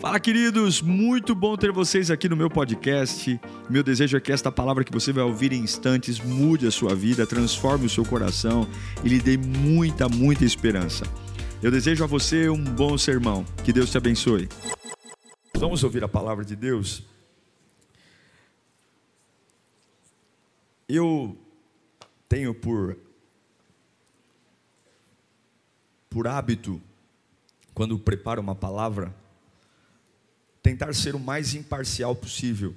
[0.00, 0.80] Fala, queridos!
[0.80, 3.40] Muito bom ter vocês aqui no meu podcast.
[3.68, 6.94] Meu desejo é que esta palavra que você vai ouvir em instantes mude a sua
[6.94, 8.64] vida, transforme o seu coração
[9.02, 11.04] e lhe dê muita, muita esperança.
[11.60, 13.44] Eu desejo a você um bom sermão.
[13.64, 14.48] Que Deus te abençoe.
[15.56, 17.02] Vamos ouvir a palavra de Deus?
[20.88, 21.36] Eu
[22.28, 22.96] tenho por
[26.08, 26.80] por hábito
[27.74, 29.12] quando preparo uma palavra
[30.68, 32.76] tentar ser o mais imparcial possível.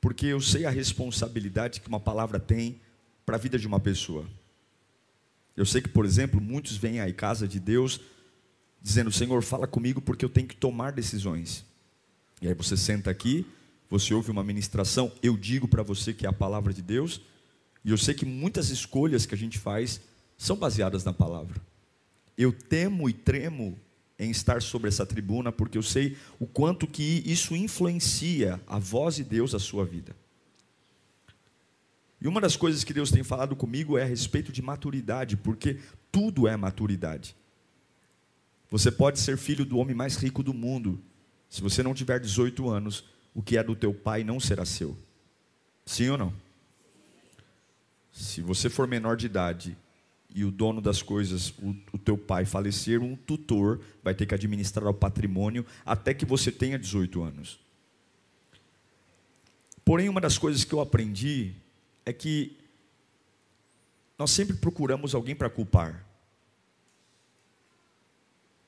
[0.00, 2.80] Porque eu sei a responsabilidade que uma palavra tem
[3.24, 4.26] para a vida de uma pessoa.
[5.56, 8.00] Eu sei que, por exemplo, muitos vêm à casa de Deus
[8.82, 11.64] dizendo: Senhor, fala comigo porque eu tenho que tomar decisões.
[12.42, 13.46] E aí você senta aqui,
[13.88, 17.20] você ouve uma ministração, eu digo para você que é a palavra de Deus,
[17.84, 20.00] e eu sei que muitas escolhas que a gente faz
[20.36, 21.60] são baseadas na palavra.
[22.36, 23.78] Eu temo e tremo
[24.18, 29.16] em estar sobre essa tribuna, porque eu sei o quanto que isso influencia a voz
[29.16, 30.16] de Deus a sua vida.
[32.20, 35.78] E uma das coisas que Deus tem falado comigo é a respeito de maturidade, porque
[36.10, 37.36] tudo é maturidade.
[38.70, 41.00] Você pode ser filho do homem mais rico do mundo,
[41.48, 44.96] se você não tiver 18 anos, o que é do teu pai não será seu.
[45.86, 46.34] Sim ou não?
[48.12, 49.76] Se você for menor de idade
[50.38, 54.34] e o dono das coisas, o, o, teu pai falecer, um tutor vai ter que
[54.34, 57.58] administrar o patrimônio até que você tenha 18 anos.
[59.84, 61.54] Porém, uma das coisas que eu aprendi
[62.06, 62.56] é que
[64.16, 66.06] nós sempre procuramos alguém para culpar.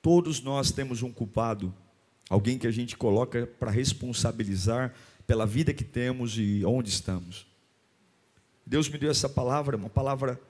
[0.03, 1.73] Todos nós temos um culpado,
[2.29, 4.93] alguém que a gente coloca para responsabilizar
[5.25, 7.47] pela vida que temos e onde estamos.
[8.67, 10.41] Deus me deu essa palavra, uma palavra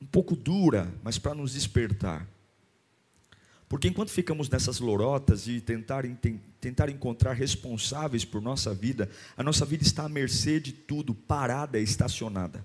[0.00, 2.28] um pouco dura, mas para nos despertar.
[3.68, 6.04] Porque enquanto ficamos nessas lorotas e tentar,
[6.60, 11.78] tentar encontrar responsáveis por nossa vida, a nossa vida está à mercê de tudo, parada,
[11.78, 12.64] estacionada.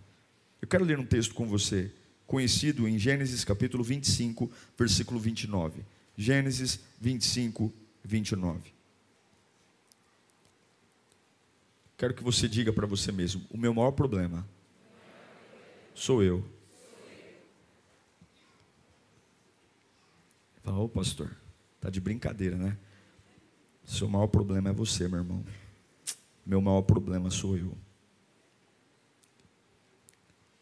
[0.61, 1.91] Eu quero ler um texto com você,
[2.27, 5.81] conhecido em Gênesis capítulo 25, versículo 29.
[6.17, 7.73] Gênesis 25,
[8.03, 8.73] 29.
[11.97, 14.47] Quero que você diga para você mesmo: o meu maior problema
[15.95, 16.45] sou eu.
[20.71, 21.35] Ô pastor,
[21.81, 22.77] tá de brincadeira, né?
[23.83, 25.43] Seu maior problema é você, meu irmão.
[26.45, 27.75] Meu maior problema sou eu.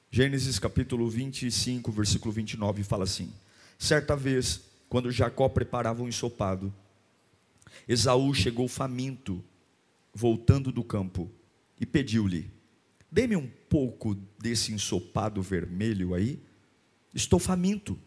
[0.10, 3.34] Gênesis capítulo 25, versículo 29 fala assim:
[3.78, 6.74] Certa vez, quando Jacó preparava um ensopado,
[7.86, 9.44] Esaú chegou faminto,
[10.14, 11.30] voltando do campo,
[11.80, 12.50] e pediu-lhe:
[13.12, 16.42] Dê-me um pouco desse ensopado vermelho aí.
[17.14, 18.00] Estou faminto.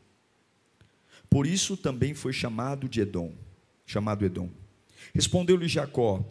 [1.30, 3.32] Por isso também foi chamado de Edom,
[3.86, 4.50] chamado Edom.
[5.14, 6.24] Respondeu-lhe Jacó: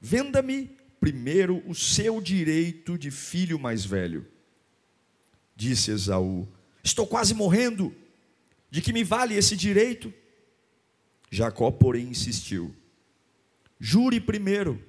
[0.00, 4.26] Venda-me primeiro o seu direito de filho mais velho.
[5.54, 6.48] Disse Esaú:
[6.82, 7.94] Estou quase morrendo.
[8.68, 10.12] De que me vale esse direito?
[11.30, 12.74] Jacó, porém, insistiu:
[13.78, 14.82] Jure primeiro.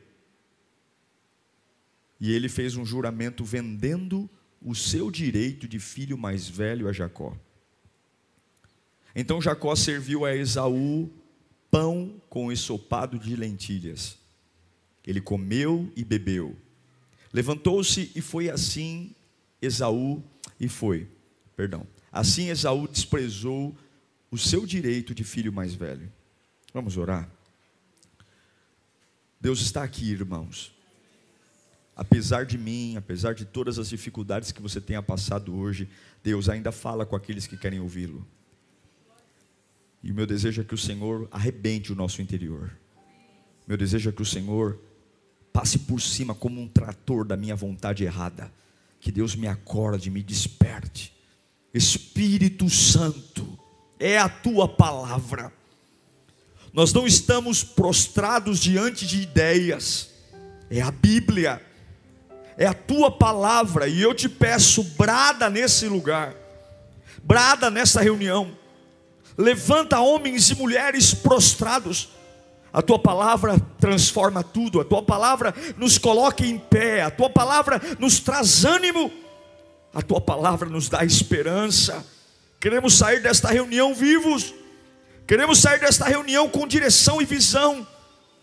[2.19, 4.29] E ele fez um juramento vendendo
[4.61, 7.37] o seu direito de filho mais velho a Jacó.
[9.19, 11.09] Então Jacó serviu a Esaú
[11.71, 14.15] pão com ensopado de lentilhas.
[15.03, 16.55] Ele comeu e bebeu.
[17.33, 19.15] Levantou-se e foi assim
[19.59, 20.23] Esaú
[20.59, 21.07] e foi.
[21.55, 21.87] Perdão.
[22.11, 23.75] Assim Esaú desprezou
[24.29, 26.13] o seu direito de filho mais velho.
[26.71, 27.27] Vamos orar.
[29.41, 30.71] Deus está aqui, irmãos.
[31.95, 35.89] Apesar de mim, apesar de todas as dificuldades que você tenha passado hoje,
[36.23, 38.23] Deus ainda fala com aqueles que querem ouvi-lo.
[40.07, 42.71] E o meu desejo é que o Senhor arrebente o nosso interior.
[43.67, 44.79] Meu desejo é que o Senhor
[45.51, 48.49] passe por cima como um trator da minha vontade errada.
[49.01, 51.13] Que Deus me acorde, me desperte.
[51.73, 53.59] Espírito Santo,
[53.99, 55.51] é a tua palavra.
[56.71, 60.11] Nós não estamos prostrados diante de ideias,
[60.69, 61.61] é a Bíblia,
[62.57, 66.33] é a tua palavra, e eu te peço, brada nesse lugar,
[67.21, 68.55] brada nessa reunião
[69.37, 72.09] levanta homens e mulheres prostrados.
[72.73, 77.81] A tua palavra transforma tudo, a tua palavra nos coloca em pé, a tua palavra
[77.97, 79.11] nos traz ânimo,
[79.93, 82.05] a tua palavra nos dá esperança.
[82.59, 84.53] Queremos sair desta reunião vivos,
[85.25, 87.87] queremos sair desta reunião com direção e visão.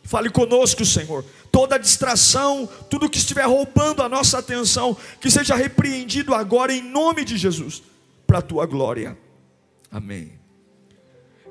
[0.02, 1.24] Fale conosco, Senhor.
[1.50, 7.24] Toda distração, tudo que estiver roubando a nossa atenção, que seja repreendido agora em nome
[7.24, 7.82] de Jesus,
[8.26, 9.16] para a tua glória.
[9.90, 10.43] Amém.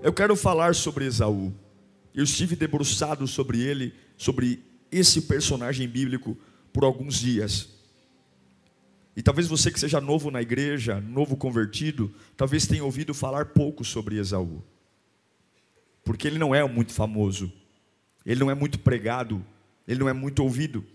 [0.04, 1.54] Eu quero falar sobre Esaú.
[2.14, 4.62] eu estive debruçado sobre ele, sobre
[4.92, 6.38] esse personagem bíblico,
[6.74, 7.70] por alguns dias.
[9.16, 13.86] E talvez você que seja novo na igreja, novo convertido, talvez tenha ouvido falar pouco
[13.86, 14.62] sobre Esaú.
[16.04, 17.50] Porque ele não é muito famoso,
[18.26, 19.44] ele não é muito pregado,
[19.88, 20.86] ele não é muito ouvido.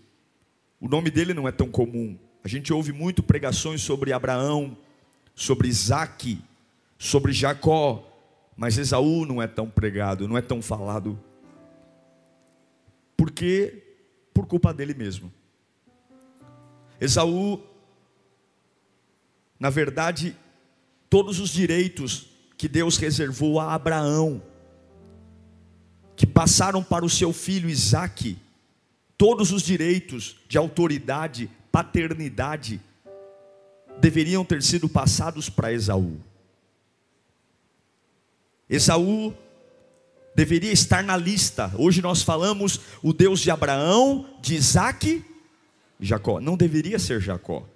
[0.79, 2.15] O nome dele não é tão comum.
[2.43, 4.77] A gente ouve muito pregações sobre Abraão,
[5.33, 6.39] sobre Isaac,
[6.99, 8.08] sobre Jacó,
[8.59, 11.17] mas Esaú não é tão pregado, não é tão falado.
[13.15, 13.81] Porque
[14.33, 15.31] por culpa dele mesmo.
[16.99, 17.63] Esaú,
[19.57, 20.35] na verdade,
[21.09, 24.43] todos os direitos que Deus reservou a Abraão,
[26.17, 28.37] que passaram para o seu filho Isaque,
[29.17, 32.81] todos os direitos de autoridade, paternidade,
[34.01, 36.19] deveriam ter sido passados para Esaú.
[38.69, 39.33] Esaú
[40.35, 41.73] deveria estar na lista.
[41.75, 45.25] Hoje nós falamos o Deus de Abraão, de Isaac
[45.99, 46.39] e Jacó.
[46.39, 47.67] Não deveria ser Jacó.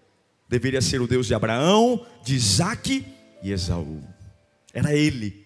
[0.47, 3.05] Deveria ser o Deus de Abraão, de Isaac
[3.41, 4.03] e Esaú.
[4.73, 5.45] Era ele.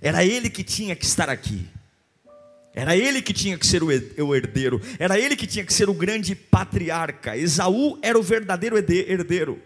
[0.00, 1.66] Era ele que tinha que estar aqui.
[2.74, 4.80] Era ele que tinha que ser o herdeiro.
[4.98, 7.36] Era ele que tinha que ser o grande patriarca.
[7.36, 9.60] Esaú era o verdadeiro herdeiro.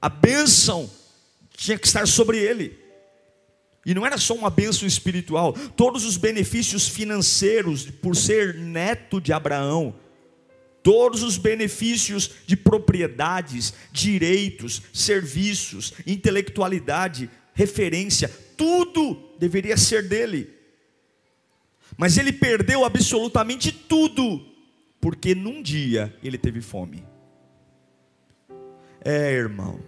[0.00, 0.90] A bênção
[1.54, 2.85] tinha que estar sobre ele.
[3.86, 9.32] E não era só uma bênção espiritual, todos os benefícios financeiros por ser neto de
[9.32, 9.94] Abraão,
[10.82, 20.50] todos os benefícios de propriedades, direitos, serviços, intelectualidade, referência, tudo deveria ser dele.
[21.96, 24.44] Mas ele perdeu absolutamente tudo,
[25.00, 27.04] porque num dia ele teve fome.
[29.00, 29.80] É, irmão,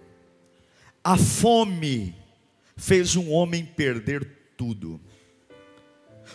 [1.02, 2.14] a fome
[2.78, 4.25] fez um homem perder
[4.56, 5.00] tudo.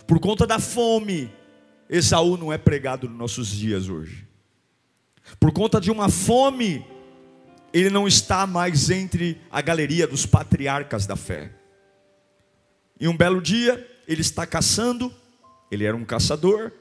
[0.06, 1.32] Por conta da fome,
[1.90, 4.28] Esaú não é pregado nos nossos dias hoje.
[5.40, 6.86] Por conta de uma fome,
[7.74, 11.52] ele não está mais entre a galeria dos patriarcas da fé.
[13.00, 15.14] E um belo dia, ele está caçando,
[15.72, 16.74] ele era um caçador,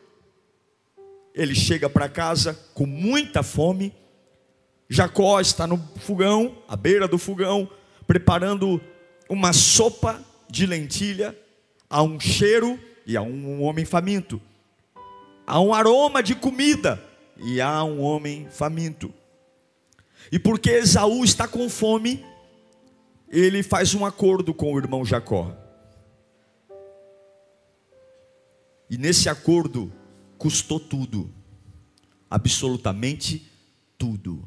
[1.34, 3.94] ele chega para casa com muita fome.
[4.88, 7.70] Jacó está no fogão, à beira do fogão,
[8.06, 8.80] preparando
[9.32, 11.34] uma sopa de lentilha,
[11.88, 14.38] há um cheiro e há um homem faminto.
[15.46, 17.02] Há um aroma de comida
[17.38, 19.10] e há um homem faminto.
[20.30, 22.22] E porque Esaú está com fome,
[23.26, 25.56] ele faz um acordo com o irmão Jacó.
[28.90, 29.90] E nesse acordo
[30.36, 31.32] custou tudo,
[32.28, 33.50] absolutamente
[33.96, 34.46] tudo,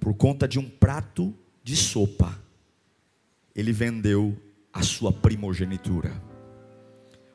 [0.00, 2.47] por conta de um prato de sopa
[3.58, 4.40] ele vendeu
[4.72, 6.12] a sua primogenitura,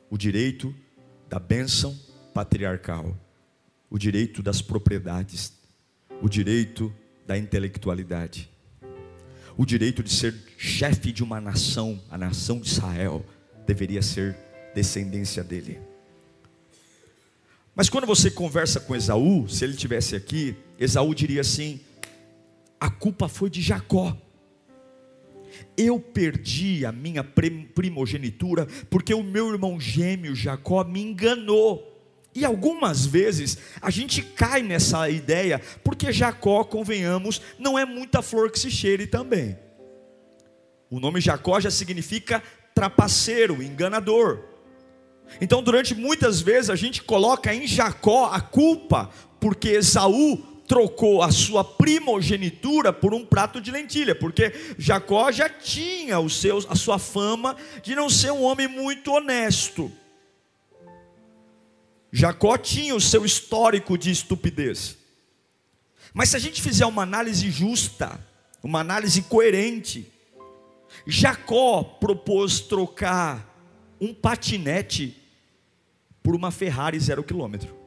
[0.08, 0.74] o direito
[1.28, 1.94] da bênção
[2.32, 3.14] patriarcal,
[3.90, 5.52] o direito das propriedades,
[6.22, 6.90] o direito
[7.26, 8.50] da intelectualidade,
[9.54, 13.22] o direito de ser chefe de uma nação, a nação de Israel,
[13.66, 14.34] deveria ser
[14.74, 15.78] descendência dele.
[17.74, 21.80] Mas quando você conversa com Esaú, se ele tivesse aqui, Esaú diria assim:
[22.80, 24.16] a culpa foi de Jacó.
[25.76, 31.90] Eu perdi a minha primogenitura porque o meu irmão gêmeo Jacó me enganou.
[32.34, 38.50] E algumas vezes a gente cai nessa ideia, porque Jacó, convenhamos, não é muita flor
[38.50, 39.56] que se cheire também.
[40.90, 42.42] O nome Jacó já significa
[42.74, 44.40] trapaceiro, enganador.
[45.40, 51.30] Então, durante muitas vezes a gente coloca em Jacó a culpa, porque Esaú trocou a
[51.30, 56.98] sua primogenitura por um prato de lentilha, porque Jacó já tinha os seus, a sua
[56.98, 59.92] fama de não ser um homem muito honesto.
[62.10, 64.98] Jacó tinha o seu histórico de estupidez.
[66.12, 68.18] Mas se a gente fizer uma análise justa,
[68.60, 70.12] uma análise coerente,
[71.06, 73.48] Jacó propôs trocar
[74.00, 75.22] um patinete
[76.20, 77.83] por uma Ferrari zero quilômetro.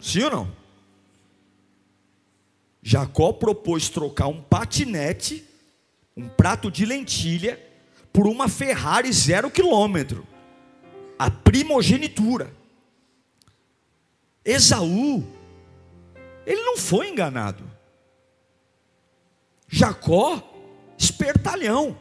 [0.00, 0.60] Sim ou não?
[2.82, 5.44] Jacó propôs trocar um patinete,
[6.16, 7.60] um prato de lentilha,
[8.12, 10.26] por uma Ferrari zero quilômetro.
[11.18, 12.52] A primogenitura.
[14.42, 15.22] Esaú,
[16.46, 17.70] ele não foi enganado.
[19.68, 20.42] Jacó,
[20.98, 21.96] espertalhão,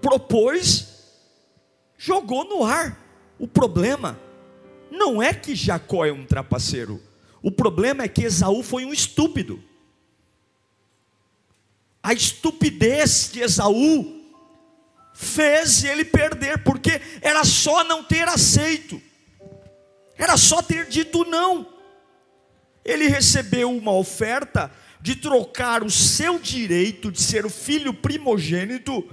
[0.00, 0.88] propôs,
[1.98, 2.98] jogou no ar.
[3.38, 4.18] O problema
[4.90, 7.00] não é que Jacó é um trapaceiro.
[7.42, 9.62] O problema é que Esaú foi um estúpido.
[12.02, 14.20] A estupidez de Esaú
[15.14, 19.00] fez ele perder, porque era só não ter aceito,
[20.16, 21.66] era só ter dito não.
[22.84, 24.70] Ele recebeu uma oferta
[25.00, 29.06] de trocar o seu direito de ser o filho primogênito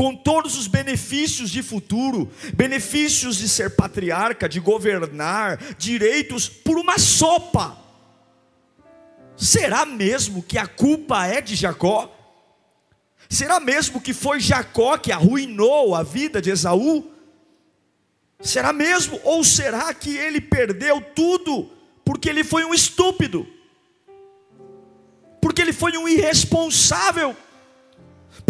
[0.00, 6.98] com todos os benefícios de futuro, benefícios de ser patriarca, de governar, direitos, por uma
[6.98, 7.76] sopa.
[9.36, 12.10] Será mesmo que a culpa é de Jacó?
[13.28, 17.12] Será mesmo que foi Jacó que arruinou a vida de Esaú?
[18.40, 19.20] Será mesmo?
[19.22, 21.70] Ou será que ele perdeu tudo
[22.06, 23.46] porque ele foi um estúpido?
[25.42, 27.36] Porque ele foi um irresponsável?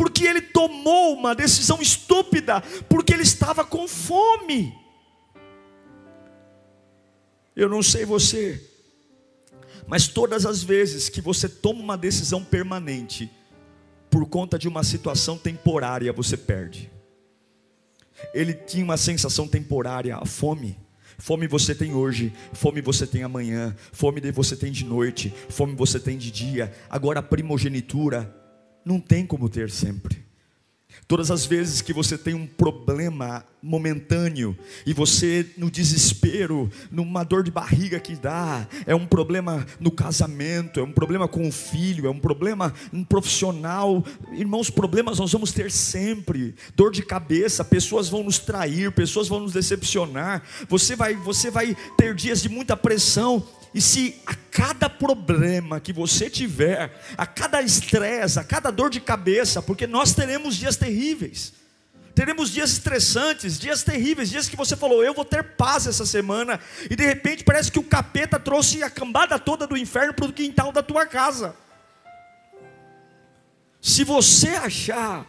[0.01, 2.63] Porque ele tomou uma decisão estúpida?
[2.89, 4.75] Porque ele estava com fome?
[7.55, 8.67] Eu não sei você,
[9.87, 13.31] mas todas as vezes que você toma uma decisão permanente,
[14.09, 16.91] por conta de uma situação temporária você perde.
[18.33, 20.79] Ele tinha uma sensação temporária, a fome.
[21.19, 26.01] Fome você tem hoje, fome você tem amanhã, fome você tem de noite, fome você
[26.01, 26.73] tem de dia.
[26.89, 28.40] Agora a primogenitura
[28.85, 30.31] não tem como ter sempre.
[31.07, 34.57] Todas as vezes que você tem um problema momentâneo
[34.87, 40.79] e você no desespero, numa dor de barriga que dá, é um problema no casamento,
[40.79, 42.73] é um problema com o filho, é um problema
[43.09, 44.05] profissional.
[44.33, 46.55] Irmãos, problemas nós vamos ter sempre.
[46.77, 50.43] Dor de cabeça, pessoas vão nos trair, pessoas vão nos decepcionar.
[50.69, 55.93] Você vai, você vai ter dias de muita pressão e se a cada problema que
[55.93, 61.53] você tiver, a cada estresse, a cada dor de cabeça, porque nós teremos dias terríveis,
[62.15, 66.59] teremos dias estressantes, dias terríveis, dias que você falou, eu vou ter paz essa semana,
[66.91, 70.33] e de repente parece que o capeta trouxe a cambada toda do inferno para o
[70.33, 71.55] quintal da tua casa.
[73.81, 75.27] Se você achar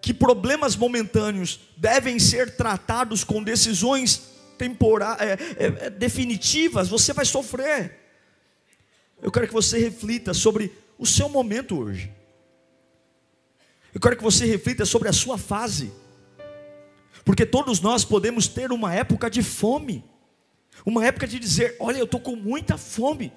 [0.00, 7.24] que problemas momentâneos devem ser tratados com decisões temporárias, é, é, é, definitivas, você vai
[7.24, 8.00] sofrer.
[9.22, 12.12] Eu quero que você reflita sobre o seu momento hoje.
[13.92, 15.92] Eu quero que você reflita sobre a sua fase.
[17.24, 20.04] Porque todos nós podemos ter uma época de fome.
[20.84, 23.32] Uma época de dizer: Olha, eu estou com muita fome.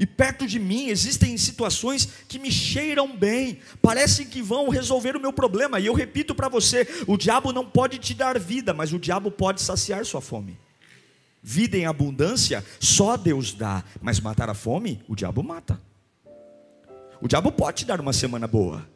[0.00, 5.20] E perto de mim existem situações que me cheiram bem, parecem que vão resolver o
[5.20, 5.78] meu problema.
[5.78, 9.30] E eu repito para você: o diabo não pode te dar vida, mas o diabo
[9.30, 10.58] pode saciar sua fome.
[11.42, 15.78] Vida em abundância só Deus dá, mas matar a fome, o diabo mata.
[17.20, 18.88] O diabo pode te dar uma semana boa.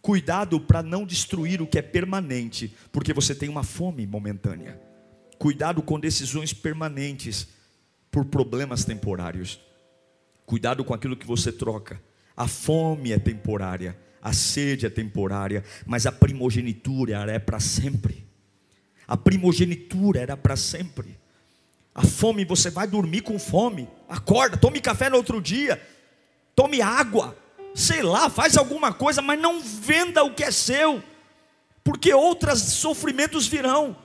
[0.00, 4.80] Cuidado para não destruir o que é permanente, porque você tem uma fome momentânea.
[5.38, 7.46] Cuidado com decisões permanentes
[8.10, 9.60] por problemas temporários.
[10.46, 12.00] Cuidado com aquilo que você troca.
[12.36, 18.26] A fome é temporária, a sede é temporária, mas a primogenitura é para sempre.
[19.06, 21.18] A primogenitura era para sempre.
[21.94, 23.88] A fome, você vai dormir com fome.
[24.08, 25.80] Acorda, tome café no outro dia.
[26.54, 27.36] Tome água.
[27.74, 31.02] Sei lá, faz alguma coisa, mas não venda o que é seu.
[31.84, 33.96] Porque outros sofrimentos virão.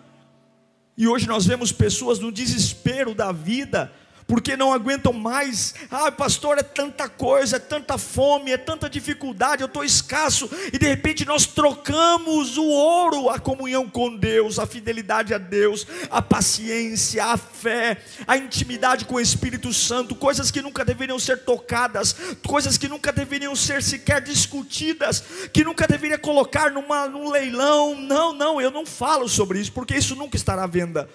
[0.98, 3.94] E hoje nós vemos pessoas no desespero da vida,
[4.27, 5.74] porque não aguentam mais.
[5.89, 10.77] Ah, pastor, é tanta coisa, é tanta fome, é tanta dificuldade, eu estou escasso, e
[10.77, 16.22] de repente nós trocamos o ouro, a comunhão com Deus, a fidelidade a Deus, a
[16.22, 22.13] paciência, a fé, a intimidade com o Espírito Santo, coisas que nunca deveriam ser tocadas,
[22.46, 27.96] coisas que nunca deveriam ser sequer discutidas, que nunca deveria colocar numa, num leilão.
[27.96, 31.07] Não, não, eu não falo sobre isso, porque isso nunca estará à venda.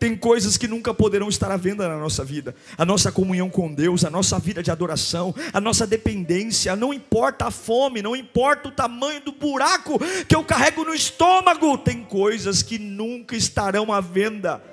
[0.00, 2.54] Tem coisas que nunca poderão estar à venda na nossa vida.
[2.78, 7.48] A nossa comunhão com Deus, a nossa vida de adoração, a nossa dependência, não importa
[7.48, 12.62] a fome, não importa o tamanho do buraco que eu carrego no estômago, tem coisas
[12.62, 14.64] que nunca estarão à venda.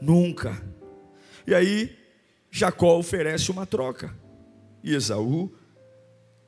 [0.00, 0.62] Nunca.
[1.44, 1.98] E aí,
[2.52, 4.14] Jacó oferece uma troca.
[4.84, 5.52] E Esaú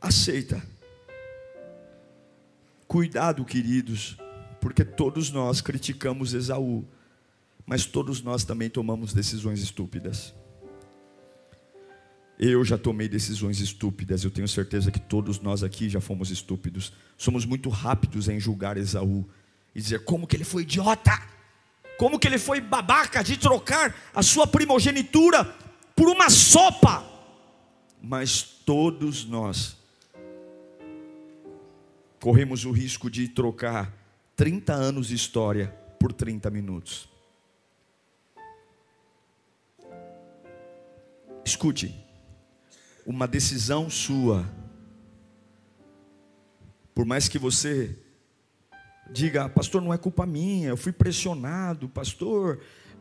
[0.01, 0.63] aceita.
[2.87, 4.17] Cuidado, queridos,
[4.61, 6.87] porque todos nós criticamos Esaú
[7.71, 10.35] mas todos nós também tomamos decisões estúpidas.
[12.37, 16.93] Eu já tomei decisões estúpidas, eu tenho certeza que todos nós aqui já fomos estúpidos.
[17.17, 19.25] Somos muito rápidos em julgar Esaú
[19.73, 21.17] e dizer como que ele foi idiota,
[21.97, 25.45] como que ele foi babaca de trocar a sua primogenitura
[25.95, 27.05] por uma sopa.
[28.03, 29.77] Mas todos nós
[32.19, 33.97] corremos o risco de trocar
[34.35, 35.69] 30 anos de história
[36.01, 37.09] por 30 minutos.
[41.51, 41.93] Escute,
[43.05, 44.49] uma decisão sua,
[46.95, 47.99] Por mais que você
[49.11, 52.61] diga, pastor, não é culpa minha, eu fui pressionado, pastor,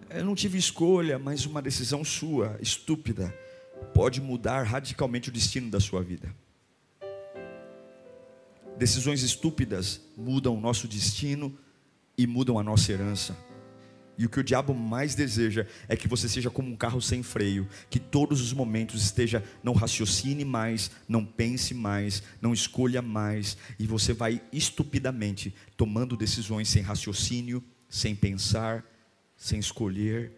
[0.10, 3.32] eu não tive escolha, mas uma decisão sua, estúpida,
[3.94, 6.34] pode mudar radicalmente o destino da sua vida.
[8.78, 11.56] Decisões estúpidas mudam o nosso destino
[12.18, 13.38] e mudam a nossa herança.
[14.20, 17.24] E o que o diabo mais deseja é que você seja como um carro sem
[17.24, 23.56] freio, que todos os momentos esteja, não raciocine mais, não pense mais, não escolha mais,
[23.80, 28.84] e você vai estupidamente tomando decisões sem raciocínio, sem pensar,
[29.38, 30.34] sem escolher.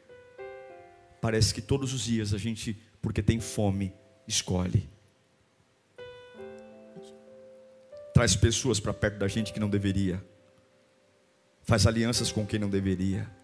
[1.19, 3.91] Parece que todos os dias a gente, porque tem fome,
[4.27, 4.87] escolhe.
[8.13, 10.23] Traz pessoas para perto da gente que não deveria.
[11.63, 13.40] Faz alianças com quem não deveria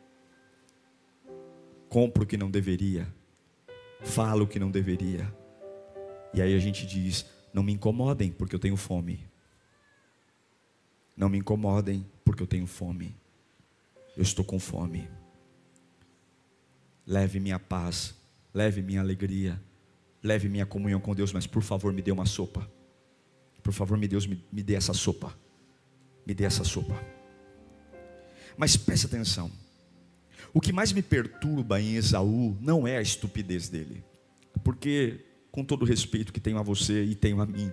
[1.89, 3.08] compra o que não deveria,
[4.01, 5.34] fala o que não deveria.
[6.34, 9.27] E aí a gente diz: não me incomodem porque eu tenho fome.
[11.15, 13.15] Não me incomodem porque eu tenho fome.
[14.15, 15.10] Eu estou com fome.
[17.06, 18.13] Leve minha paz,
[18.53, 19.60] leve minha alegria,
[20.22, 22.70] leve minha comunhão com Deus, mas por favor me dê uma sopa.
[23.63, 25.38] Por favor, me Deus, me, me dê essa sopa.
[26.25, 26.96] Me dê essa sopa.
[28.58, 29.51] Mas preste atenção.
[30.53, 34.03] O que mais me perturba em Esaú não é a estupidez dele,
[34.63, 37.72] porque, com todo o respeito que tenho a você e tenho a mim,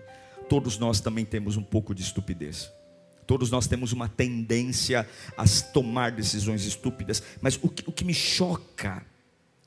[0.48, 2.70] todos nós também temos um pouco de estupidez.
[3.26, 8.12] Todos nós temos uma tendência a tomar decisões estúpidas, mas o que, o que me
[8.12, 9.04] choca,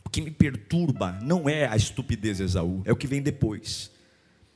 [0.05, 3.91] o que me perturba, não é a estupidez de Esaú, é o que vem depois.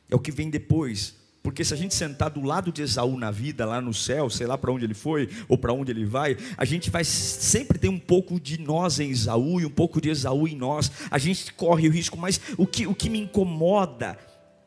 [0.10, 1.16] É o que vem depois.
[1.44, 4.46] Porque se a gente sentar do lado de Esaú na vida, lá no céu, sei
[4.46, 7.90] lá para onde ele foi ou para onde ele vai, a gente vai sempre ter
[7.90, 10.92] um pouco de nós em Esaú e um pouco de Esaú em nós.
[11.10, 14.18] A gente corre o risco, mas o que, o que me incomoda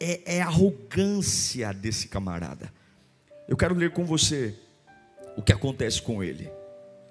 [0.01, 2.73] é, é a arrogância desse camarada.
[3.47, 4.59] Eu quero ler com você
[5.37, 6.51] o que acontece com ele.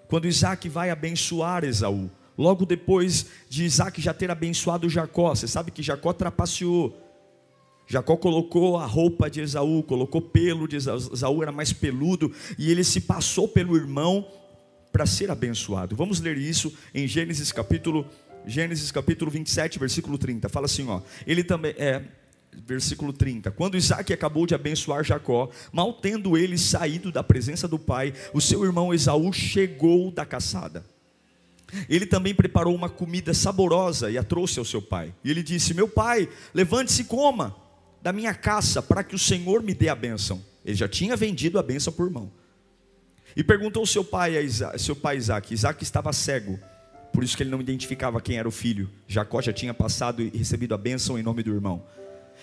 [0.08, 5.72] Quando Isaac vai abençoar Esaú, logo depois de Isaac já ter abençoado Jacó, você sabe
[5.72, 7.03] que Jacó trapaceou
[7.88, 12.72] Jacó colocou a roupa de Esaú, colocou pelo de Esaú, Esaú era mais peludo, e
[12.72, 14.26] ele se passou pelo irmão
[14.92, 15.96] para ser abençoado.
[15.96, 18.06] Vamos ler isso em Gênesis capítulo
[18.46, 20.50] Gênesis capítulo 27, versículo 30.
[20.50, 21.02] Fala assim, ó.
[21.26, 22.04] Ele também é
[22.66, 23.52] versículo 30.
[23.52, 28.42] Quando Isaac acabou de abençoar Jacó, mal tendo ele saído da presença do pai, o
[28.42, 30.86] seu irmão Esaú chegou da caçada.
[31.90, 35.14] Ele também preparou uma comida saborosa e a trouxe ao seu pai.
[35.24, 37.63] E ele disse: Meu pai, levante-se e coma
[38.04, 40.44] da minha caça para que o Senhor me dê a bênção.
[40.66, 42.30] Ele já tinha vendido a bênção por mão.
[43.34, 45.54] E perguntou seu pai, Isaac, seu pai Isaac.
[45.54, 46.60] Isaac estava cego,
[47.14, 48.90] por isso que ele não identificava quem era o filho.
[49.08, 51.82] Jacó já tinha passado e recebido a bênção em nome do irmão.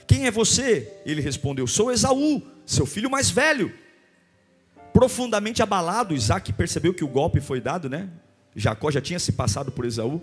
[0.07, 0.91] Quem é você?
[1.05, 3.71] Ele respondeu: Sou Esaú, seu filho mais velho.
[4.95, 8.09] Profundamente abalado, Isaac percebeu que o golpe foi dado, né?
[8.57, 10.23] Jacó já tinha se passado por Esaú.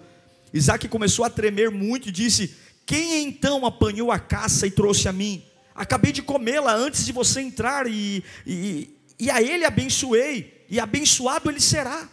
[0.52, 2.56] Isaac começou a tremer muito e disse:
[2.88, 5.43] quem então apanhou a caça e trouxe a mim?
[5.76, 11.52] Acabei de comê-la antes de você entrar, e, e, e a ele abençoei, e abençoado
[11.52, 12.08] ele será.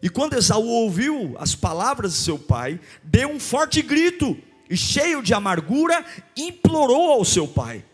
[0.00, 4.38] E quando Esaú ouviu as palavras de seu pai, deu um forte grito,
[4.70, 6.04] e cheio de amargura,
[6.36, 7.84] implorou ao seu pai.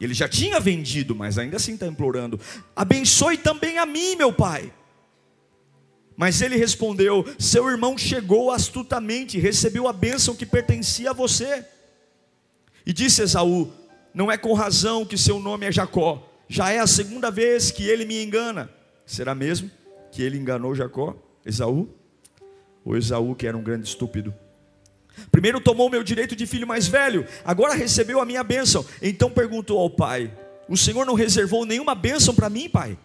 [0.00, 2.40] Ele já tinha vendido, mas ainda assim está implorando:
[2.74, 4.72] abençoe também a mim, meu pai.
[6.16, 11.64] Mas ele respondeu: Seu irmão chegou astutamente, recebeu a bênção que pertencia a você.
[12.84, 13.72] E disse Esaú:
[14.14, 17.84] Não é com razão que seu nome é Jacó, já é a segunda vez que
[17.84, 18.70] ele me engana.
[19.06, 19.70] Será mesmo
[20.10, 21.16] que ele enganou Jacó?
[21.44, 21.88] Esaú?
[22.84, 24.34] Ou Esaú, que era um grande estúpido?
[25.30, 28.84] Primeiro tomou meu direito de filho mais velho, agora recebeu a minha bênção.
[29.00, 30.32] Então perguntou ao pai:
[30.68, 32.98] O Senhor não reservou nenhuma bênção para mim, pai?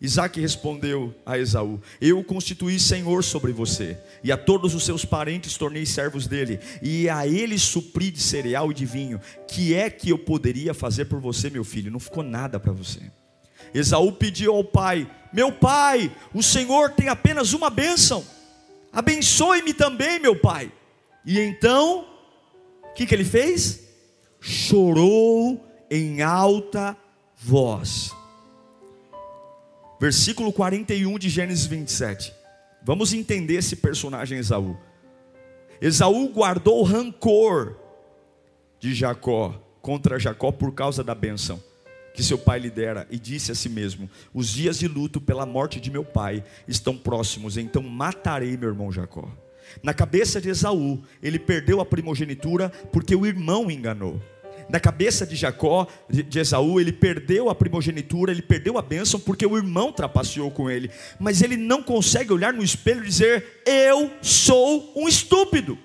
[0.00, 5.04] Isaac respondeu a Esaú: Eu o constituí senhor sobre você, e a todos os seus
[5.04, 9.20] parentes tornei servos dele, e a ele supri de cereal e de vinho.
[9.48, 11.90] Que é que eu poderia fazer por você, meu filho?
[11.90, 13.00] Não ficou nada para você.
[13.74, 18.24] Esaú pediu ao pai: Meu pai, o Senhor tem apenas uma bênção,
[18.92, 20.70] abençoe-me também, meu pai.
[21.26, 22.06] E então,
[22.84, 23.80] o que, que ele fez?
[24.40, 26.96] Chorou em alta
[27.36, 28.16] voz
[30.00, 32.32] versículo 41 de Gênesis 27.
[32.82, 34.76] Vamos entender esse personagem Esaú.
[35.80, 37.76] Esaú guardou rancor
[38.78, 41.62] de Jacó contra Jacó por causa da bênção
[42.18, 45.46] que seu pai lhe dera e disse a si mesmo: Os dias de luto pela
[45.46, 49.30] morte de meu pai estão próximos, então matarei meu irmão Jacó.
[49.84, 54.20] Na cabeça de Esaú, ele perdeu a primogenitura porque o irmão enganou.
[54.68, 59.46] Na cabeça de Jacó, de Esaú, ele perdeu a primogenitura, ele perdeu a bênção porque
[59.46, 60.90] o irmão trapaceou com ele.
[61.18, 65.78] Mas ele não consegue olhar no espelho e dizer: Eu sou um estúpido.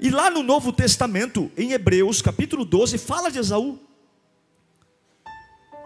[0.00, 3.78] E lá no Novo Testamento, em Hebreus capítulo 12, fala de Esaú.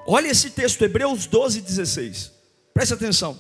[0.06, 2.32] Olha esse texto, Hebreus 12, 16.
[2.74, 3.38] Preste atenção.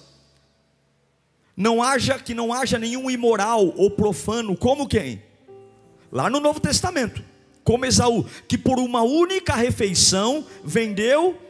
[1.56, 5.22] Não haja que não haja nenhum imoral ou profano, como quem?
[6.10, 7.22] Lá no Novo Testamento,
[7.64, 11.40] como Esaú, que por uma única refeição vendeu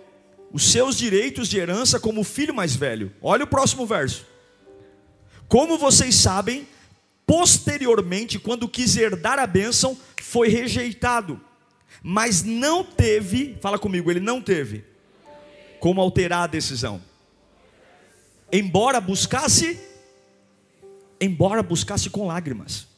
[0.53, 3.13] os seus direitos de herança como filho mais velho.
[3.23, 4.27] Olha o próximo verso.
[5.49, 6.69] Como vocês sabem,
[7.27, 11.41] posteriormente, quando quis herdar a bênção, foi rejeitado,
[12.03, 14.85] mas não teve, fala comigo, ele não teve
[15.81, 17.03] como alterar a decisão.
[18.53, 19.81] Embora buscasse
[21.21, 22.89] embora buscasse com lágrimas.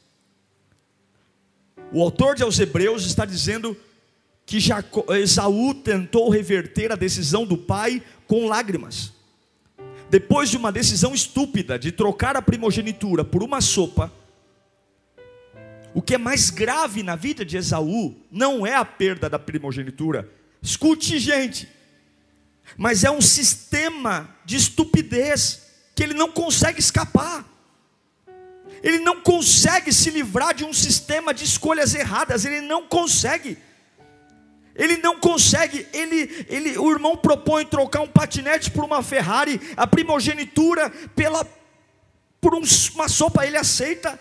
[1.91, 3.77] O autor de aos Hebreus está dizendo
[4.45, 9.13] que Jacó, Esaú tentou reverter a decisão do pai com lágrimas.
[10.09, 14.11] Depois de uma decisão estúpida de trocar a primogenitura por uma sopa,
[15.93, 20.29] o que é mais grave na vida de Esaú não é a perda da primogenitura.
[20.61, 21.67] Escute, gente,
[22.77, 25.63] mas é um sistema de estupidez
[25.95, 27.54] que ele não consegue escapar
[28.83, 33.57] ele não consegue se livrar de um sistema de escolhas erradas, ele não consegue.
[34.75, 39.87] Ele não consegue, ele, ele, o irmão propõe trocar um patinete por uma Ferrari, a
[39.87, 41.47] primogenitura pela
[42.41, 42.61] por um,
[42.93, 44.19] uma sopa, ele aceita.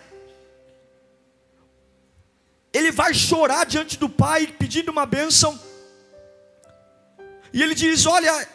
[2.73, 5.61] Ele vai chorar diante do pai, pedindo uma bênção.
[7.53, 8.49] E ele diz: Olha,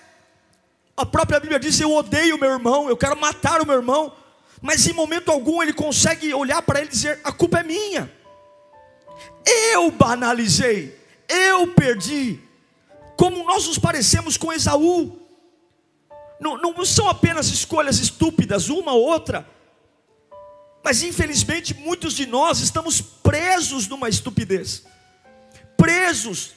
[0.98, 4.12] a própria Bíblia diz: Eu odeio meu irmão, eu quero matar o meu irmão
[4.62, 8.12] mas em momento algum ele consegue olhar para ele e dizer: a culpa é minha,
[9.72, 12.39] eu banalizei, eu perdi,
[13.17, 15.17] como nós nos parecemos com Esaú.
[16.39, 19.45] Não, não são apenas escolhas estúpidas, uma ou outra,
[20.84, 24.84] mas infelizmente muitos de nós estamos presos numa estupidez,
[25.78, 26.54] presos.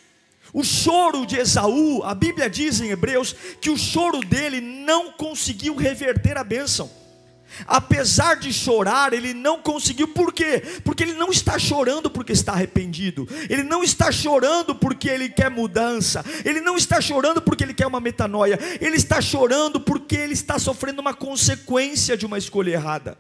[0.54, 5.74] O choro de Esaú, a Bíblia diz em Hebreus que o choro dele não conseguiu
[5.74, 6.90] reverter a bênção.
[7.66, 10.62] Apesar de chorar, ele não conseguiu, por quê?
[10.84, 15.50] Porque ele não está chorando porque está arrependido, ele não está chorando porque ele quer
[15.50, 20.32] mudança, ele não está chorando porque ele quer uma metanoia, ele está chorando porque ele
[20.32, 23.18] está sofrendo uma consequência de uma escolha errada.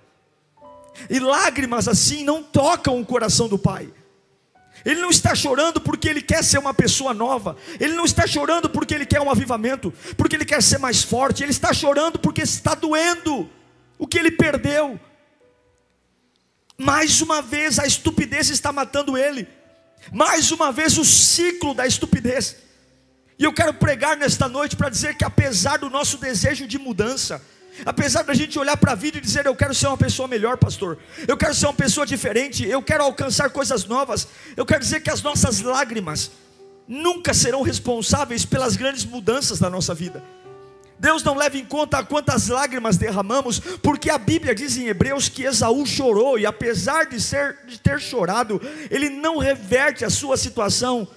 [1.08, 3.92] E lágrimas assim não tocam o coração do pai.
[4.84, 7.56] Ele não está chorando porque ele quer ser uma pessoa nova.
[7.78, 11.42] Ele não está chorando porque ele quer um avivamento, porque ele quer ser mais forte.
[11.42, 13.48] Ele está chorando porque está doendo
[14.02, 14.98] o que ele perdeu.
[16.76, 19.46] Mais uma vez a estupidez está matando ele.
[20.12, 22.56] Mais uma vez o ciclo da estupidez.
[23.38, 27.40] E eu quero pregar nesta noite para dizer que apesar do nosso desejo de mudança,
[27.86, 30.56] apesar da gente olhar para a vida e dizer eu quero ser uma pessoa melhor,
[30.56, 34.98] pastor, eu quero ser uma pessoa diferente, eu quero alcançar coisas novas, eu quero dizer
[34.98, 36.32] que as nossas lágrimas
[36.88, 40.20] nunca serão responsáveis pelas grandes mudanças da nossa vida.
[41.02, 45.42] Deus não leva em conta quantas lágrimas derramamos, porque a Bíblia diz em Hebreus que
[45.42, 51.08] Esaú chorou, e apesar de, ser, de ter chorado, ele não reverte a sua situação,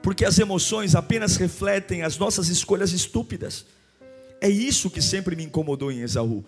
[0.00, 3.66] porque as emoções apenas refletem as nossas escolhas estúpidas.
[4.40, 6.42] É isso que sempre me incomodou em Esaú.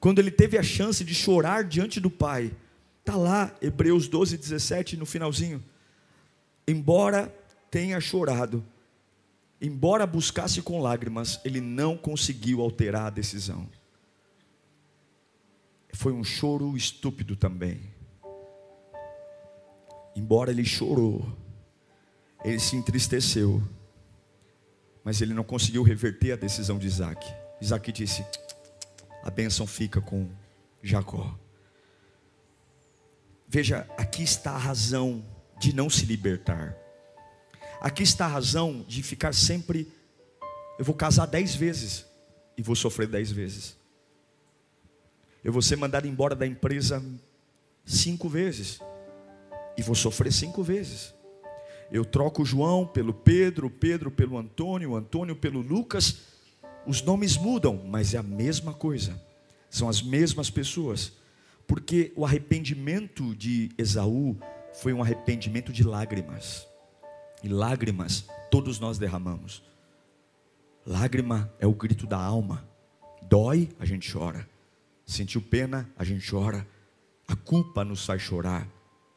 [0.00, 2.50] Quando ele teve a chance de chorar diante do pai,
[3.00, 5.62] está lá, Hebreus 12, 17, no finalzinho.
[6.66, 7.30] Embora
[7.70, 8.64] tenha chorado,
[9.60, 13.68] embora buscasse com lágrimas, ele não conseguiu alterar a decisão.
[15.92, 17.80] Foi um choro estúpido também.
[20.14, 21.26] Embora ele chorou,
[22.44, 23.62] ele se entristeceu,
[25.02, 27.26] mas ele não conseguiu reverter a decisão de Isaac.
[27.60, 28.24] Isaac disse:
[29.22, 30.28] a bênção fica com
[30.82, 31.36] Jacó.
[33.48, 35.24] Veja, aqui está a razão
[35.58, 36.76] de não se libertar.
[37.80, 39.90] Aqui está a razão de ficar sempre.
[40.78, 42.06] Eu vou casar dez vezes
[42.56, 43.76] e vou sofrer dez vezes.
[45.44, 47.04] Eu vou ser mandado embora da empresa
[47.84, 48.80] cinco vezes
[49.76, 51.14] e vou sofrer cinco vezes.
[51.90, 56.18] Eu troco João pelo Pedro, Pedro pelo Antônio, Antônio pelo Lucas.
[56.84, 59.20] Os nomes mudam, mas é a mesma coisa.
[59.70, 61.12] São as mesmas pessoas.
[61.66, 64.36] Porque o arrependimento de Esaú
[64.72, 66.66] foi um arrependimento de lágrimas.
[67.42, 69.62] E lágrimas todos nós derramamos.
[70.86, 72.66] Lágrima é o grito da alma.
[73.22, 74.48] Dói, a gente chora.
[75.04, 76.66] Sentiu pena, a gente chora.
[77.26, 78.68] A culpa nos faz chorar.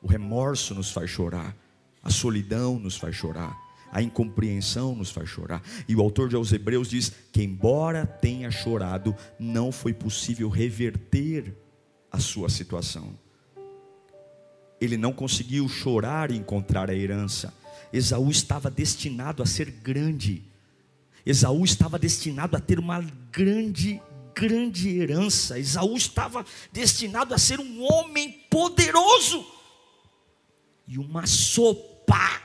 [0.01, 1.55] O remorso nos faz chorar.
[2.01, 3.55] A solidão nos faz chorar.
[3.91, 5.62] A incompreensão nos faz chorar.
[5.88, 11.55] E o autor de aos Hebreus diz que, embora tenha chorado, não foi possível reverter
[12.12, 13.17] a sua situação.
[14.79, 17.53] Ele não conseguiu chorar e encontrar a herança.
[17.91, 20.43] Esaú estava destinado a ser grande.
[21.25, 24.02] Esaú estava destinado a ter uma grande,
[24.34, 25.60] grande herança.
[25.60, 29.45] Esaú estava destinado a ser um homem poderoso.
[30.88, 32.41] E uma sopa,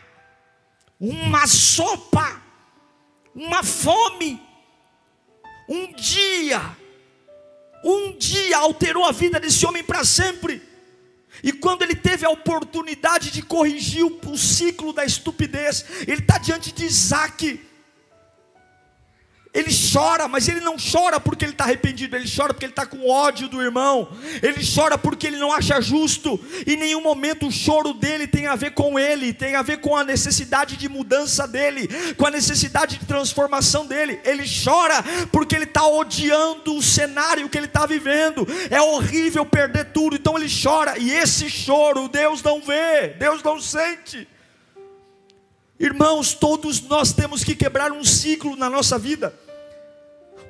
[1.01, 2.43] uma sopa,
[3.35, 4.41] uma fome,
[5.69, 6.77] um dia,
[7.83, 10.74] um dia alterou a vida desse homem para sempre.
[11.43, 16.73] E quando ele teve a oportunidade de corrigir o, ciclo da estupidez, ele está diante
[16.73, 17.61] de Isaac.
[19.55, 22.85] Ele chora, mas ele não chora porque ele está arrependido, ele chora porque ele está
[22.85, 24.09] com ódio do irmão,
[24.43, 28.57] ele chora porque ele não acha justo, em nenhum momento o choro dele tem a
[28.57, 32.99] ver com ele, tem a ver com a necessidade de mudança dele, com a necessidade
[32.99, 34.19] de transformação dele.
[34.25, 39.93] Ele chora porque ele está odiando o cenário que ele está vivendo, é horrível perder
[39.93, 44.27] tudo, então ele chora, e esse choro Deus não vê, Deus não sente.
[45.79, 49.44] Irmãos, todos nós temos que quebrar um ciclo na nossa vida.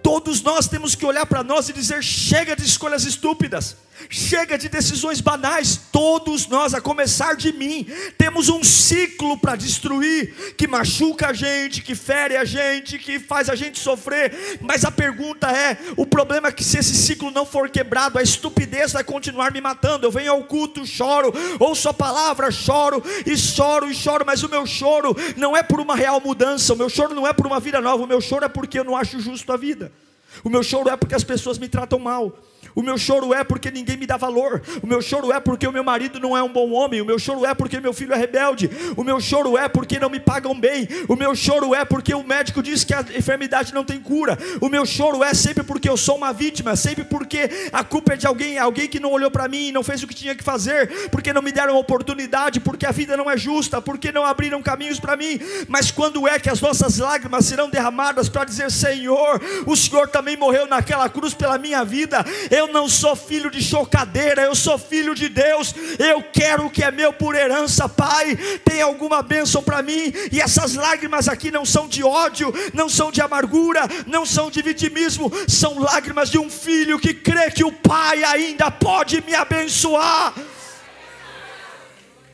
[0.05, 3.75] Todos nós temos que olhar para nós e dizer: chega de escolhas estúpidas,
[4.11, 5.81] chega de decisões banais.
[5.91, 7.87] Todos nós, a começar de mim,
[8.19, 13.49] temos um ciclo para destruir que machuca a gente, que fere a gente, que faz
[13.49, 14.59] a gente sofrer.
[14.61, 18.23] Mas a pergunta é: o problema é que se esse ciclo não for quebrado, a
[18.23, 20.05] estupidez vai continuar me matando.
[20.05, 24.51] Eu venho ao culto, choro, ouço a palavra, choro e choro e choro, mas o
[24.51, 27.59] meu choro não é por uma real mudança, o meu choro não é por uma
[27.59, 29.94] vida nova, o meu choro é porque eu não acho justo a vida.
[30.43, 32.33] O meu choro é porque as pessoas me tratam mal.
[32.75, 34.63] O meu choro é porque ninguém me dá valor.
[34.83, 37.01] O meu choro é porque o meu marido não é um bom homem.
[37.01, 38.71] O meu choro é porque meu filho é rebelde.
[38.97, 40.89] O meu choro é porque não me pagam bem.
[41.09, 44.39] O meu choro é porque o médico diz que a enfermidade não tem cura.
[44.61, 48.17] O meu choro é sempre porque eu sou uma vítima, sempre porque a culpa é
[48.17, 51.09] de alguém, alguém que não olhou para mim, não fez o que tinha que fazer,
[51.11, 54.99] porque não me deram oportunidade, porque a vida não é justa, porque não abriram caminhos
[54.99, 55.39] para mim.
[55.69, 60.37] Mas quando é que as nossas lágrimas serão derramadas para dizer: Senhor, o Senhor também
[60.37, 62.25] morreu naquela cruz pela minha vida.
[62.51, 65.75] Eu eu não sou filho de chocadeira, eu sou filho de Deus.
[65.99, 68.37] Eu quero o que é meu por herança, Pai.
[68.65, 70.13] Tem alguma bênção para mim?
[70.33, 74.63] E essas lágrimas aqui não são de ódio, não são de amargura, não são de
[74.63, 80.35] vitimismo, são lágrimas de um filho que crê que o Pai ainda pode me abençoar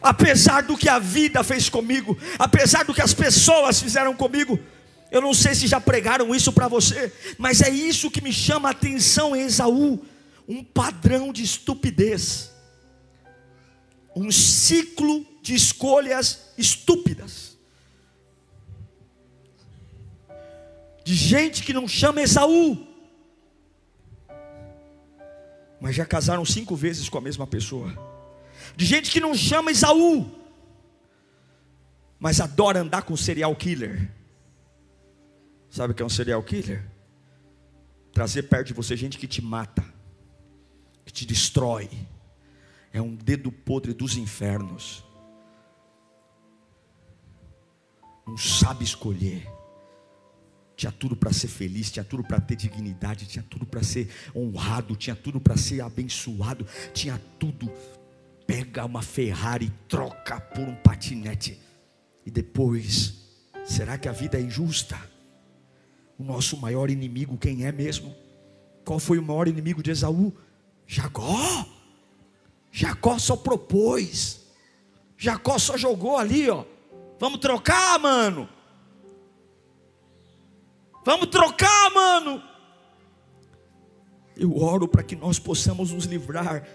[0.03, 4.59] apesar do que a vida fez comigo, apesar do que as pessoas fizeram comigo.
[5.11, 8.69] Eu não sei se já pregaram isso para você, mas é isso que me chama
[8.69, 10.01] a atenção em Esaú
[10.49, 12.53] um padrão de estupidez,
[14.15, 17.57] um ciclo de escolhas estúpidas,
[21.05, 22.87] de gente que não chama Esaú,
[25.81, 27.93] mas já casaram cinco vezes com a mesma pessoa,
[28.77, 30.31] de gente que não chama Esaú,
[32.19, 34.11] mas adora andar com serial killer.
[35.71, 36.85] Sabe o que é um serial killer?
[38.13, 40.00] Trazer perto de você gente que te mata
[41.11, 41.91] que te destrói,
[42.93, 45.05] é um dedo podre dos infernos.
[48.25, 49.51] Não sabe escolher.
[50.77, 54.95] Tinha tudo para ser feliz, tinha tudo para ter dignidade, tinha tudo para ser honrado,
[54.95, 57.71] tinha tudo para ser abençoado, tinha tudo.
[58.47, 61.61] Pega uma Ferrari e troca por um patinete.
[62.25, 63.15] E depois,
[63.65, 64.97] será que a vida é injusta?
[66.17, 68.15] O nosso maior inimigo, quem é mesmo?
[68.85, 70.33] Qual foi o maior inimigo de Esaú?
[70.93, 71.69] Jacó,
[72.73, 74.41] Jacó só propôs,
[75.17, 76.65] Jacó só jogou ali, ó.
[77.21, 78.49] Vamos trocar, mano.
[81.05, 82.43] Vamos trocar, mano.
[84.37, 86.67] Eu oro para que nós possamos nos livrar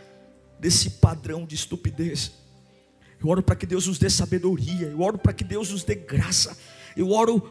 [0.61, 2.31] desse padrão de estupidez.
[3.21, 4.87] Eu oro para que Deus nos dê sabedoria.
[4.87, 6.57] Eu oro para que Deus nos dê graça.
[6.95, 7.41] Eu oro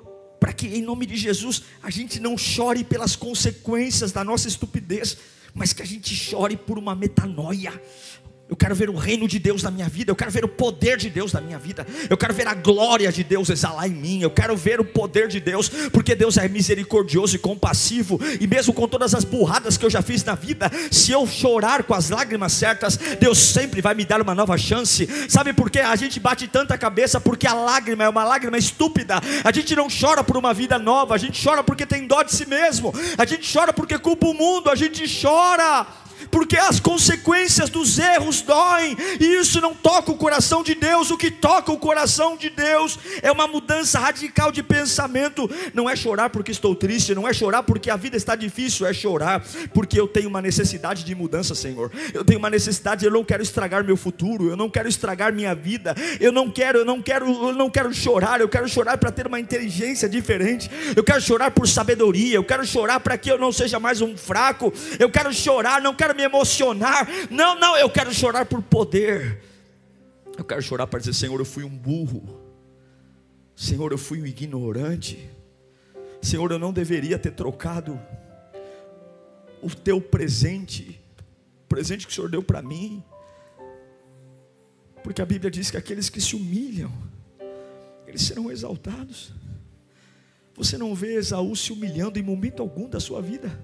[0.41, 5.19] para que, em nome de Jesus, a gente não chore pelas consequências da nossa estupidez
[5.55, 7.73] mas que a gente chore por uma metanoia,
[8.49, 10.99] eu quero ver o reino de Deus na minha vida, eu quero ver o poder
[10.99, 14.21] de Deus na minha vida, eu quero ver a glória de Deus exalar em mim,
[14.21, 18.75] eu quero ver o poder de Deus, porque Deus é misericordioso e compassivo, e mesmo
[18.75, 22.11] com todas as burradas que eu já fiz na vida, se eu chorar com as
[22.11, 25.09] lágrimas certas, Deus sempre vai me dar uma nova chance.
[25.29, 27.21] Sabe por que a gente bate tanta cabeça?
[27.21, 29.21] Porque a lágrima é uma lágrima estúpida.
[29.43, 32.33] A gente não chora por uma vida nova, a gente chora porque tem dó de
[32.33, 35.87] si mesmo, a gente chora porque culpa o mundo, a gente chora
[36.31, 41.11] porque as consequências dos erros doem, e isso não toca o coração de Deus.
[41.11, 45.51] O que toca o coração de Deus é uma mudança radical de pensamento.
[45.73, 48.93] Não é chorar porque estou triste, não é chorar porque a vida está difícil, é
[48.93, 51.91] chorar porque eu tenho uma necessidade de mudança, Senhor.
[52.13, 55.55] Eu tenho uma necessidade, eu não quero estragar meu futuro, eu não quero estragar minha
[55.55, 55.95] vida.
[56.21, 59.27] Eu não quero, eu não quero, eu não quero chorar, eu quero chorar para ter
[59.27, 60.71] uma inteligência diferente.
[60.97, 64.17] Eu quero chorar por sabedoria, eu quero chorar para que eu não seja mais um
[64.17, 64.73] fraco.
[64.99, 67.07] Eu quero chorar, não quero me emocionar.
[67.31, 69.43] Não, não, eu quero chorar por poder.
[70.37, 72.41] Eu quero chorar para dizer: Senhor, eu fui um burro.
[73.57, 75.31] Senhor, eu fui um ignorante.
[76.21, 78.01] Senhor, eu não deveria ter trocado
[79.63, 81.01] o teu presente,
[81.65, 83.03] o presente que o Senhor deu para mim.
[85.03, 86.93] Porque a Bíblia diz que aqueles que se humilham,
[88.07, 89.33] eles serão exaltados.
[90.57, 93.59] Você não vê Esaú se humilhando em momento algum da sua vida.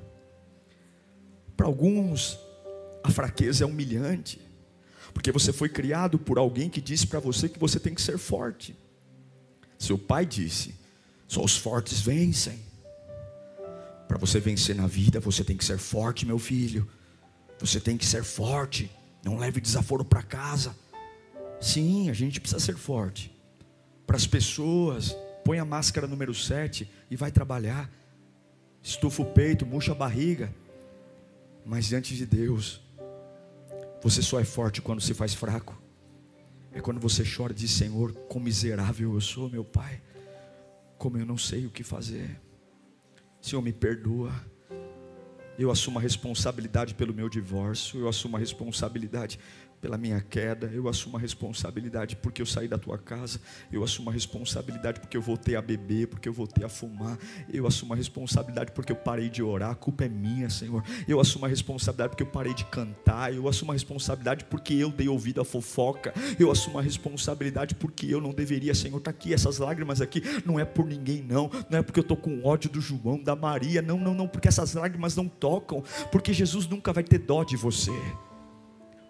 [1.60, 2.38] Para alguns,
[3.04, 4.40] a fraqueza é humilhante,
[5.12, 8.16] porque você foi criado por alguém que disse para você que você tem que ser
[8.16, 8.74] forte.
[9.78, 10.74] Seu pai disse:
[11.28, 12.58] só os fortes vencem.
[14.08, 16.88] Para você vencer na vida, você tem que ser forte, meu filho.
[17.58, 18.90] Você tem que ser forte.
[19.22, 20.74] Não leve desaforo para casa.
[21.60, 23.30] Sim, a gente precisa ser forte.
[24.06, 27.90] Para as pessoas, põe a máscara número 7 e vai trabalhar.
[28.82, 30.50] Estufa o peito, murcha a barriga.
[31.64, 32.80] Mas diante de Deus,
[34.02, 35.80] você só é forte quando se faz fraco.
[36.72, 40.00] É quando você chora e diz: Senhor, quão miserável eu sou, meu Pai.
[40.98, 42.40] Como eu não sei o que fazer.
[43.40, 44.32] Senhor, me perdoa.
[45.58, 48.00] Eu assumo a responsabilidade pelo meu divórcio.
[48.00, 49.38] Eu assumo a responsabilidade
[49.80, 53.40] pela minha queda, eu assumo a responsabilidade porque eu saí da tua casa,
[53.72, 57.18] eu assumo a responsabilidade porque eu voltei a beber, porque eu voltei a fumar,
[57.52, 60.84] eu assumo a responsabilidade porque eu parei de orar, a culpa é minha, Senhor.
[61.08, 64.90] Eu assumo a responsabilidade porque eu parei de cantar, eu assumo a responsabilidade porque eu
[64.90, 69.32] dei ouvido à fofoca, eu assumo a responsabilidade porque eu não deveria, Senhor, está aqui,
[69.32, 72.70] essas lágrimas aqui, não é por ninguém, não, não é porque eu estou com ódio
[72.70, 76.92] do João, da Maria, não, não, não, porque essas lágrimas não tocam, porque Jesus nunca
[76.92, 77.92] vai ter dó de você.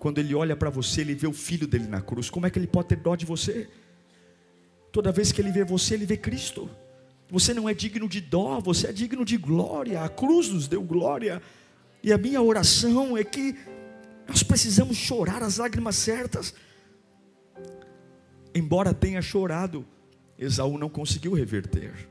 [0.01, 2.31] Quando ele olha para você, ele vê o filho dele na cruz.
[2.31, 3.69] Como é que ele pode ter dó de você?
[4.91, 6.71] Toda vez que ele vê você, ele vê Cristo.
[7.29, 10.03] Você não é digno de dó, você é digno de glória.
[10.03, 11.43] A cruz nos deu glória.
[12.03, 13.55] E a minha oração é que
[14.27, 16.55] nós precisamos chorar as lágrimas certas.
[18.55, 19.85] Embora tenha chorado,
[20.39, 22.09] Esaú não conseguiu reverter.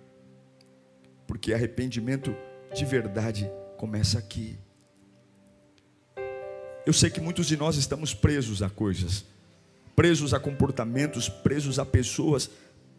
[1.25, 2.35] Porque arrependimento
[2.71, 4.59] de verdade começa aqui.
[6.89, 9.23] Eu sei que muitos de nós estamos presos a coisas,
[9.95, 12.49] presos a comportamentos, presos a pessoas,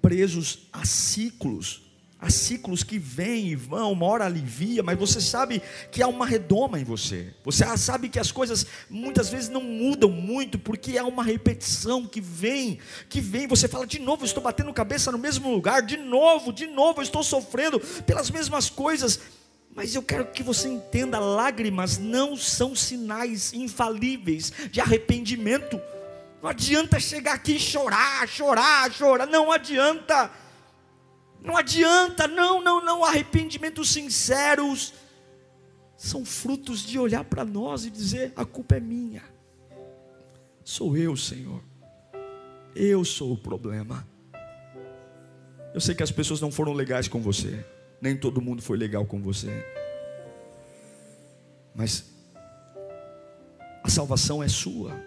[0.01, 5.61] presos a ciclos, a ciclos que vêm e vão, uma hora alivia, mas você sabe
[5.91, 7.35] que há uma redoma em você.
[7.45, 12.21] Você sabe que as coisas muitas vezes não mudam muito, porque há uma repetição que
[12.21, 13.49] vem, que vem.
[13.49, 17.25] Você fala de novo, estou batendo cabeça no mesmo lugar, de novo, de novo, estou
[17.25, 19.19] sofrendo pelas mesmas coisas.
[19.75, 25.81] Mas eu quero que você entenda: lágrimas não são sinais infalíveis de arrependimento.
[26.43, 29.27] Não adianta chegar aqui e chorar, chorar, chorar.
[29.27, 30.31] Não adianta.
[31.43, 32.27] Não adianta.
[32.27, 33.05] Não, não, não.
[33.05, 34.95] Arrependimentos sinceros
[35.97, 39.23] são frutos de olhar para nós e dizer: a culpa é minha.
[40.65, 41.63] Sou eu, Senhor.
[42.75, 44.07] Eu sou o problema.
[45.73, 47.65] Eu sei que as pessoas não foram legais com você.
[48.01, 49.65] Nem todo mundo foi legal com você.
[51.75, 52.05] Mas
[53.83, 54.99] a salvação é sua.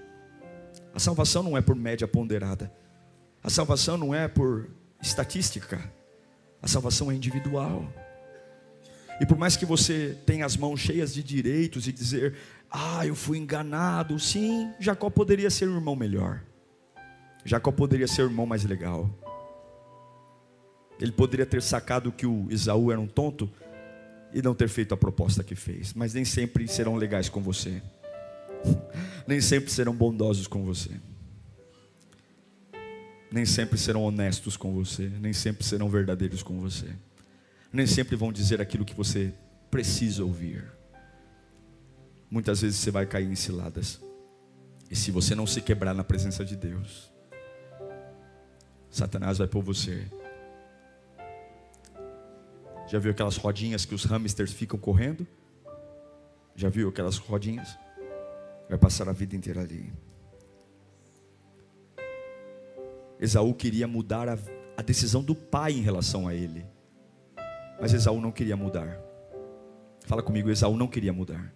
[0.94, 2.72] A salvação não é por média ponderada.
[3.44, 4.70] A salvação não é por
[5.02, 5.82] estatística.
[6.62, 7.92] A salvação é individual.
[9.20, 12.36] E por mais que você tenha as mãos cheias de direitos e dizer,
[12.70, 16.42] ah, eu fui enganado, sim, Jacó poderia ser um irmão melhor.
[17.46, 19.10] Jacó poderia ser um irmão mais legal.
[21.04, 23.52] Ele poderia ter sacado que o Isaú era um tonto
[24.34, 27.84] e não ter feito a proposta que fez, mas nem sempre serão legais com você,
[29.28, 30.92] nem sempre serão bondosos com você,
[33.30, 36.95] nem sempre serão honestos com você, nem sempre serão verdadeiros com você,
[37.74, 39.34] nem sempre vão dizer aquilo que você
[39.70, 40.64] precisa ouvir.
[42.32, 43.99] Muitas vezes você vai cair em ciladas,
[44.89, 47.12] e se você não se quebrar na presença de Deus,
[48.89, 50.08] Satanás vai pôr você
[52.94, 55.26] já viu aquelas rodinhas que os hamsters ficam correndo?
[56.56, 57.76] Já viu aquelas rodinhas?
[58.70, 59.91] Vai passar a vida inteira ali.
[63.20, 64.38] Esaú queria mudar a,
[64.78, 66.64] a decisão do pai em relação a ele.
[67.82, 69.00] Mas Esaú não queria mudar.
[70.06, 71.52] Fala comigo, Esaú não queria mudar.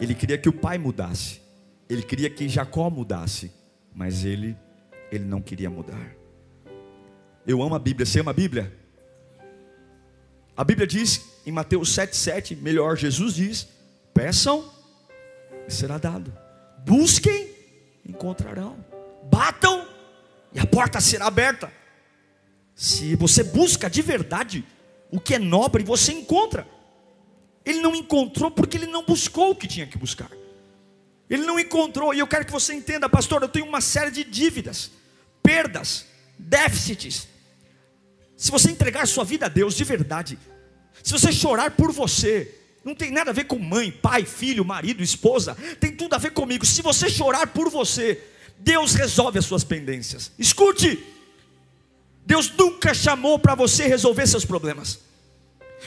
[0.00, 1.40] Ele queria que o pai mudasse.
[1.88, 3.50] Ele queria que Jacó mudasse,
[3.92, 4.56] mas ele
[5.10, 6.14] ele não queria mudar.
[7.44, 8.06] Eu amo a Bíblia.
[8.06, 8.72] Você ama a Bíblia?
[10.58, 13.68] A Bíblia diz em Mateus 7,7, melhor, Jesus diz:
[14.12, 14.68] peçam
[15.68, 16.36] será dado.
[16.84, 17.54] Busquem,
[18.04, 18.84] encontrarão.
[19.30, 19.86] Batam
[20.52, 21.72] e a porta será aberta.
[22.74, 24.64] Se você busca de verdade
[25.12, 26.66] o que é nobre, você encontra.
[27.64, 30.30] Ele não encontrou porque ele não buscou o que tinha que buscar.
[31.30, 34.24] Ele não encontrou, e eu quero que você entenda, pastor, eu tenho uma série de
[34.24, 34.90] dívidas,
[35.40, 36.04] perdas,
[36.36, 37.28] déficits.
[38.38, 40.38] Se você entregar sua vida a Deus de verdade,
[41.02, 45.02] se você chorar por você, não tem nada a ver com mãe, pai, filho, marido,
[45.02, 46.64] esposa, tem tudo a ver comigo.
[46.64, 48.22] Se você chorar por você,
[48.56, 50.30] Deus resolve as suas pendências.
[50.38, 51.04] Escute,
[52.24, 55.00] Deus nunca chamou para você resolver seus problemas.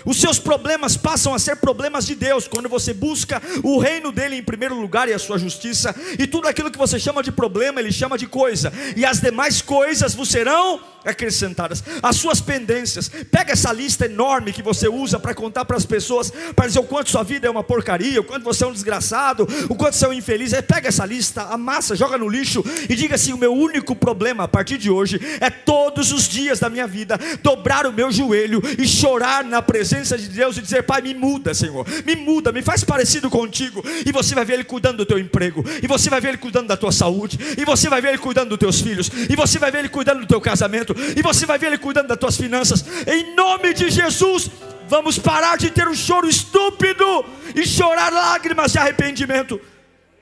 [0.06, 4.36] Os seus problemas passam a ser problemas de Deus quando você busca o reino dele
[4.36, 7.80] em primeiro lugar e a sua justiça, e tudo aquilo que você chama de problema,
[7.80, 11.84] ele chama de coisa, e as demais coisas vos serão acrescentadas.
[12.02, 16.32] As suas pendências, pega essa lista enorme que você usa para contar para as pessoas,
[16.56, 19.48] para dizer o quanto sua vida é uma porcaria, o quanto você é um desgraçado,
[19.68, 20.54] o quanto você é um infeliz.
[20.54, 24.44] Aí pega essa lista, amassa, joga no lixo e diga assim: o meu único problema
[24.44, 28.62] a partir de hoje é todos os dias da minha vida dobrar o meu joelho
[28.78, 32.52] e chorar na presença presença de Deus e dizer: Pai, me muda, Senhor, me muda,
[32.52, 33.84] me faz parecido contigo.
[34.06, 36.68] E você vai ver Ele cuidando do teu emprego, e você vai ver Ele cuidando
[36.68, 39.72] da tua saúde, e você vai ver Ele cuidando dos teus filhos, e você vai
[39.72, 42.86] ver Ele cuidando do teu casamento, e você vai ver Ele cuidando das tuas finanças.
[43.08, 44.52] Em nome de Jesus,
[44.88, 47.26] vamos parar de ter um choro estúpido
[47.56, 49.60] e chorar lágrimas de arrependimento,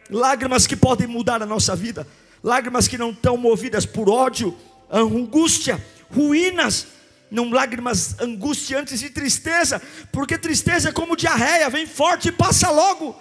[0.09, 2.07] lágrimas que podem mudar a nossa vida,
[2.41, 4.55] lágrimas que não estão movidas por ódio,
[4.89, 6.87] angústia, ruínas
[7.31, 13.15] não lágrimas angustiantes e tristeza, porque tristeza é como diarreia, vem forte e passa logo.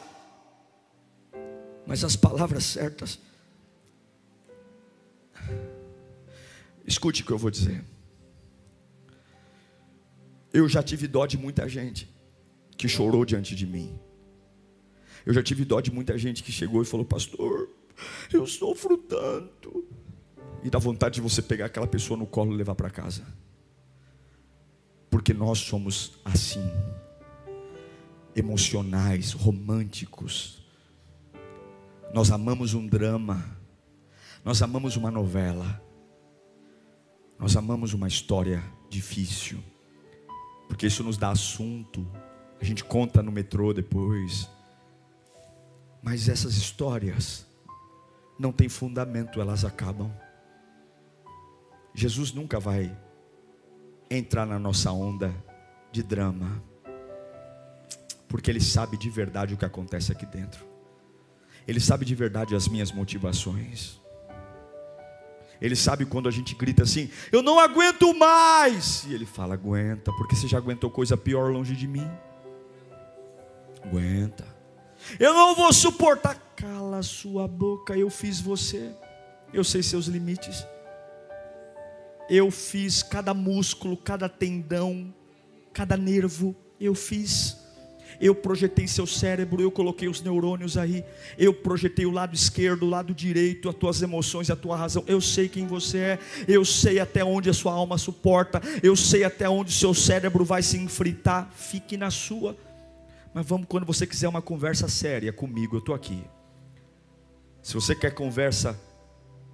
[1.86, 3.18] Mas as palavras certas,
[6.86, 7.84] escute o que eu vou dizer.
[10.52, 12.08] Eu já tive dó de muita gente
[12.76, 13.98] que chorou diante de mim.
[15.26, 17.68] Eu já tive dó de muita gente que chegou e falou: Pastor,
[18.32, 19.86] eu sofro tanto.
[20.64, 23.24] E dá vontade de você pegar aquela pessoa no colo e levar para casa
[25.10, 26.70] porque nós somos assim,
[28.34, 30.62] emocionais, românticos.
[32.12, 33.44] Nós amamos um drama,
[34.44, 35.82] nós amamos uma novela,
[37.38, 39.62] nós amamos uma história difícil,
[40.68, 42.06] porque isso nos dá assunto,
[42.60, 44.48] a gente conta no metrô depois.
[46.02, 47.46] Mas essas histórias
[48.38, 50.12] não têm fundamento, elas acabam.
[51.92, 52.96] Jesus nunca vai
[54.10, 55.34] entrar na nossa onda
[55.92, 56.62] de drama,
[58.28, 60.64] porque Ele sabe de verdade o que acontece aqui dentro,
[61.66, 63.98] Ele sabe de verdade as minhas motivações.
[65.60, 69.04] Ele sabe quando a gente grita assim: Eu não aguento mais.
[69.08, 72.08] E ele fala: Aguenta, porque você já aguentou coisa pior longe de mim.
[73.82, 74.46] Aguenta.
[75.18, 76.36] Eu não vou suportar.
[76.54, 78.94] Cala sua boca, eu fiz você.
[79.52, 80.64] Eu sei seus limites
[82.28, 85.12] eu fiz cada músculo, cada tendão,
[85.72, 87.56] cada nervo, eu fiz.
[88.20, 91.04] Eu projetei seu cérebro, eu coloquei os neurônios aí,
[91.36, 95.04] eu projetei o lado esquerdo, o lado direito, as tuas emoções, a tua razão.
[95.06, 96.18] Eu sei quem você é,
[96.48, 100.44] eu sei até onde a sua alma suporta, eu sei até onde o seu cérebro
[100.44, 101.50] vai se enfritar.
[101.54, 102.56] Fique na sua.
[103.32, 106.24] Mas vamos quando você quiser uma conversa séria comigo, eu estou aqui.
[107.62, 108.78] Se você quer conversa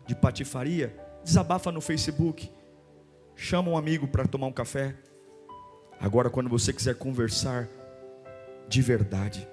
[0.06, 0.94] de patifaria,
[1.24, 2.48] desabafa no Facebook
[3.36, 4.94] chama um amigo para tomar um café.
[6.00, 7.68] Agora, quando você quiser conversar
[8.68, 9.46] de verdade,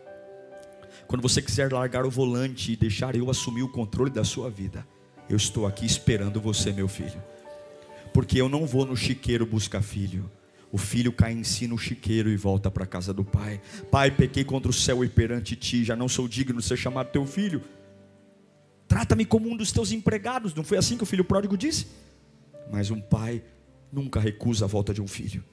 [1.08, 4.86] quando você quiser largar o volante e deixar eu assumir o controle da sua vida,
[5.30, 7.22] eu estou aqui esperando você, meu filho,
[8.14, 10.30] porque eu não vou no chiqueiro buscar filho.
[10.72, 13.60] O filho cai em si no chiqueiro e volta para a casa do pai.
[13.92, 17.12] Pai, pequei contra o céu e perante ti, já não sou digno de ser chamado
[17.12, 17.62] teu filho.
[18.88, 20.54] Trata-me como um dos teus empregados.
[20.54, 21.88] Não foi assim que o filho pródigo disse?
[22.72, 23.44] Mas um pai
[23.92, 25.44] nunca recusa a volta de um filho.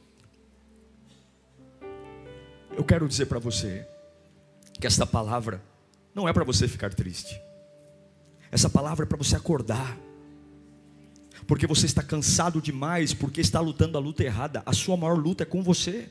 [2.77, 3.87] Eu quero dizer para você
[4.81, 5.63] que esta palavra
[6.15, 7.41] não é para você ficar triste.
[8.51, 9.99] Essa palavra é para você acordar.
[11.47, 14.63] Porque você está cansado demais, porque está lutando a luta errada.
[14.65, 16.09] A sua maior luta é com você.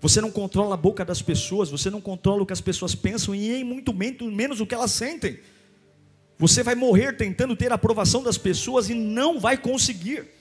[0.00, 3.34] Você não controla a boca das pessoas, você não controla o que as pessoas pensam
[3.34, 5.40] e em muito menos o que elas sentem.
[6.38, 10.33] Você vai morrer tentando ter a aprovação das pessoas e não vai conseguir.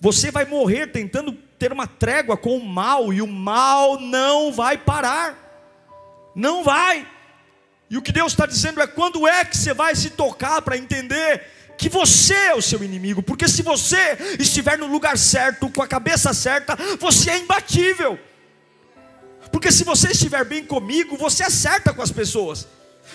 [0.00, 4.76] Você vai morrer tentando ter uma trégua com o mal, e o mal não vai
[4.76, 5.42] parar.
[6.34, 7.06] Não vai.
[7.88, 10.76] E o que Deus está dizendo é quando é que você vai se tocar para
[10.76, 11.42] entender
[11.76, 15.88] que você é o seu inimigo, porque se você estiver no lugar certo, com a
[15.88, 18.18] cabeça certa, você é imbatível.
[19.50, 22.66] Porque se você estiver bem comigo, você acerta com as pessoas.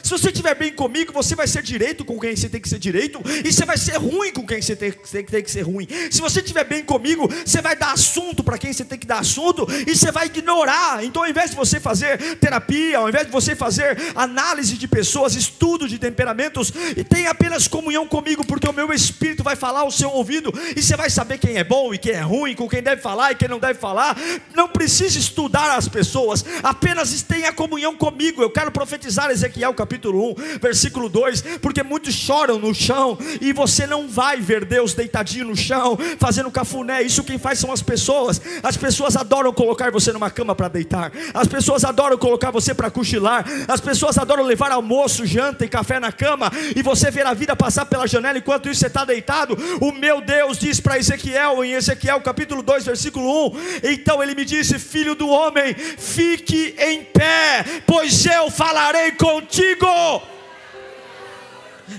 [0.03, 2.79] Se você estiver bem comigo, você vai ser direito com quem você tem que ser
[2.79, 5.87] direito, e você vai ser ruim com quem você tem, que ser ruim.
[6.09, 9.19] Se você estiver bem comigo, você vai dar assunto para quem você tem que dar
[9.19, 11.03] assunto, e você vai ignorar.
[11.03, 15.35] Então, ao invés de você fazer terapia, ao invés de você fazer análise de pessoas,
[15.35, 19.91] estudo de temperamentos, e tem apenas comunhão comigo, porque o meu espírito vai falar ao
[19.91, 22.81] seu ouvido, e você vai saber quem é bom e quem é ruim, com quem
[22.81, 24.17] deve falar e quem não deve falar.
[24.55, 28.41] Não precisa estudar as pessoas, apenas tenha comunhão comigo.
[28.41, 33.87] Eu quero profetizar Ezequiel capítulo 1, versículo 2, porque muitos choram no chão e você
[33.87, 37.01] não vai ver Deus deitadinho no chão, fazendo cafuné.
[37.01, 38.41] Isso quem faz são as pessoas.
[38.61, 41.11] As pessoas adoram colocar você numa cama para deitar.
[41.33, 43.45] As pessoas adoram colocar você para cochilar.
[43.67, 47.55] As pessoas adoram levar almoço, janta e café na cama e você ver a vida
[47.55, 49.57] passar pela janela enquanto isso você está deitado.
[49.81, 53.51] O meu Deus diz para Ezequiel em Ezequiel capítulo 2, versículo 1.
[53.91, 60.21] Então ele me disse: Filho do homem, fique em pé, pois eu falarei contigo contigo.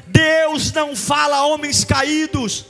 [0.06, 2.66] Deus não fala a homens caídos.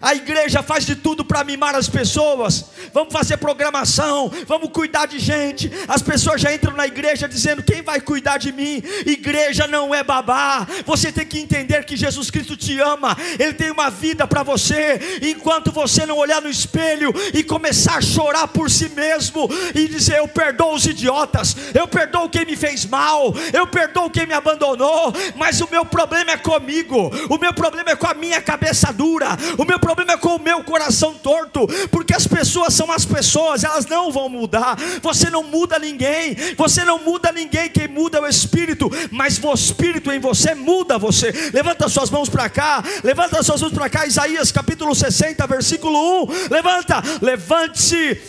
[0.00, 2.66] A igreja faz de tudo para mimar as pessoas.
[2.92, 5.70] Vamos fazer programação, vamos cuidar de gente.
[5.88, 8.82] As pessoas já entram na igreja dizendo: quem vai cuidar de mim?
[9.06, 10.66] Igreja não é babá.
[10.84, 13.16] Você tem que entender que Jesus Cristo te ama.
[13.38, 15.20] Ele tem uma vida para você.
[15.22, 20.18] Enquanto você não olhar no espelho e começar a chorar por si mesmo e dizer:
[20.18, 25.12] eu perdoo os idiotas, eu perdoo quem me fez mal, eu perdoo quem me abandonou.
[25.36, 27.10] Mas o meu problema é comigo.
[27.30, 29.28] O meu problema é com a minha cabeça dura.
[29.56, 33.62] O meu problema é com o meu coração torto, porque as pessoas são as pessoas,
[33.62, 34.76] elas não vão mudar.
[35.00, 39.54] Você não muda ninguém, você não muda ninguém, quem muda é o Espírito, mas o
[39.54, 41.30] Espírito em você muda você.
[41.54, 46.48] Levanta suas mãos para cá, levanta suas mãos para cá, Isaías capítulo 60, versículo 1.
[46.50, 48.20] Levanta, levante-se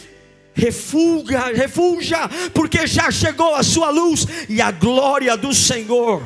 [0.54, 6.22] refulga, refulja, porque já chegou a sua luz e a glória do Senhor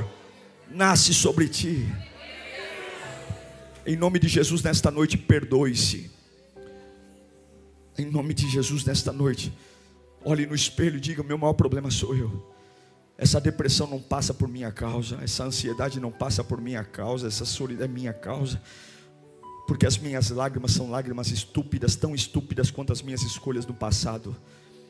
[0.69, 1.85] nasce sobre ti.
[3.83, 6.11] Em nome de Jesus, nesta noite, perdoe-se.
[7.97, 9.51] Em nome de Jesus, nesta noite,
[10.23, 12.51] olhe no espelho e diga: Meu maior problema sou eu.
[13.17, 17.43] Essa depressão não passa por minha causa, essa ansiedade não passa por minha causa, essa
[17.43, 18.61] solidão é minha causa,
[19.67, 24.35] porque as minhas lágrimas são lágrimas estúpidas, tão estúpidas quanto as minhas escolhas do passado.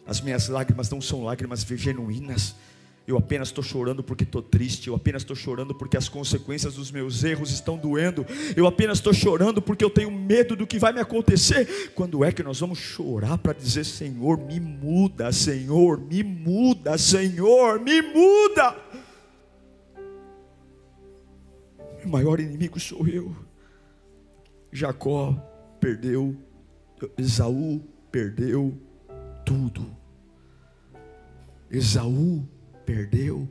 [0.05, 2.55] As minhas lágrimas não são lágrimas genuínas.
[3.07, 4.87] Eu apenas estou chorando porque estou triste.
[4.87, 8.25] Eu apenas estou chorando porque as consequências dos meus erros estão doendo.
[8.55, 11.91] Eu apenas estou chorando porque eu tenho medo do que vai me acontecer.
[11.95, 17.79] Quando é que nós vamos chorar para dizer: Senhor, me muda, Senhor, me muda, Senhor,
[17.79, 18.75] me muda?
[22.05, 23.35] O maior inimigo sou eu.
[24.71, 25.33] Jacó
[25.79, 26.35] perdeu,
[27.17, 27.81] Esaú
[28.11, 28.77] perdeu
[29.45, 29.85] tudo.
[31.69, 32.47] Esaú
[32.91, 33.47] perdeu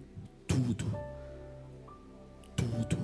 [0.47, 0.95] tudo.
[2.55, 2.99] Tudo.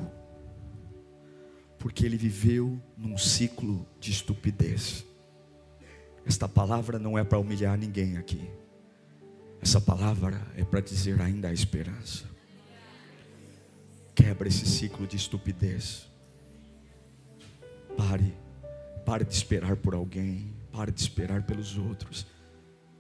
[1.78, 5.06] Porque ele viveu num ciclo de estupidez.
[6.26, 8.50] Esta palavra não é para humilhar ninguém aqui.
[9.62, 12.26] Essa palavra é para dizer ainda há esperança.
[14.14, 16.06] Quebra esse ciclo de estupidez.
[17.96, 18.34] Pare.
[19.06, 20.52] Pare de esperar por alguém.
[20.70, 22.26] Pare de esperar pelos outros.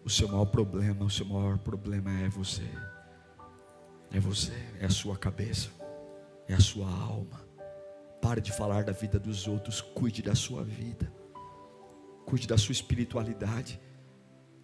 [0.02, 2.64] O seu maior problema, o seu maior problema é você.
[4.10, 5.68] É você, é a sua cabeça,
[6.48, 7.44] é a sua alma.
[8.20, 11.12] Pare de falar da vida dos outros, cuide da sua vida,
[12.24, 13.80] cuide da sua espiritualidade.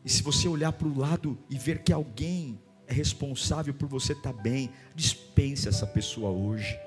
[0.05, 4.13] E se você olhar para o lado e ver que alguém é responsável por você
[4.13, 6.79] estar tá bem, dispense essa pessoa hoje.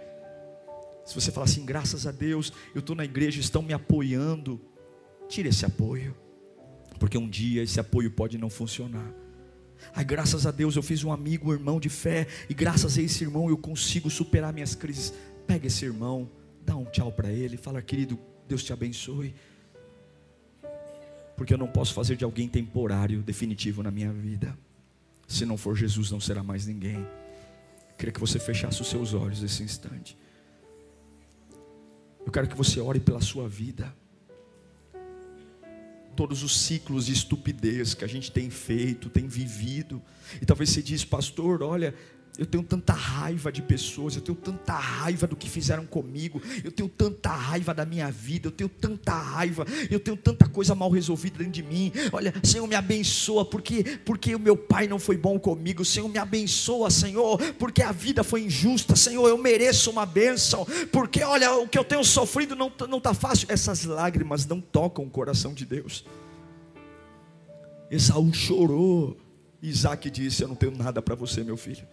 [1.05, 4.59] Se você falar assim, graças a Deus, eu estou na igreja, estão me apoiando,
[5.29, 6.15] tire esse apoio,
[6.99, 9.13] porque um dia esse apoio pode não funcionar.
[9.93, 13.01] Ai, graças a Deus eu fiz um amigo, um irmão de fé, e graças a
[13.01, 15.13] esse irmão eu consigo superar minhas crises.
[15.47, 16.29] Pega esse irmão,
[16.65, 19.33] dá um tchau para ele, fala, querido, Deus te abençoe.
[21.35, 24.57] Porque eu não posso fazer de alguém temporário, definitivo na minha vida.
[25.27, 27.05] Se não for Jesus, não será mais ninguém.
[27.97, 30.17] Queria que você fechasse os seus olhos nesse instante.
[32.25, 33.93] Eu quero que você ore pela sua vida
[36.15, 40.01] todos os ciclos de estupidez que a gente tem feito, tem vivido.
[40.41, 41.93] E talvez você diz, pastor, olha,
[42.37, 46.71] Eu tenho tanta raiva de pessoas, eu tenho tanta raiva do que fizeram comigo, eu
[46.71, 50.89] tenho tanta raiva da minha vida, eu tenho tanta raiva, eu tenho tanta coisa mal
[50.89, 51.91] resolvida dentro de mim.
[52.11, 55.85] Olha, Senhor, me abençoa, porque, porque o meu pai não foi bom comigo.
[55.85, 58.95] Senhor, me abençoa, Senhor, porque a vida foi injusta.
[58.95, 62.99] Senhor, eu mereço uma bênção, porque olha, o que eu tenho sofrido não está não
[62.99, 63.47] tá fácil.
[63.49, 66.05] Essas lágrimas não tocam o coração de Deus.
[67.89, 69.17] Esaú chorou.
[69.61, 71.87] Isaac disse: Eu não tenho nada para você, meu filho.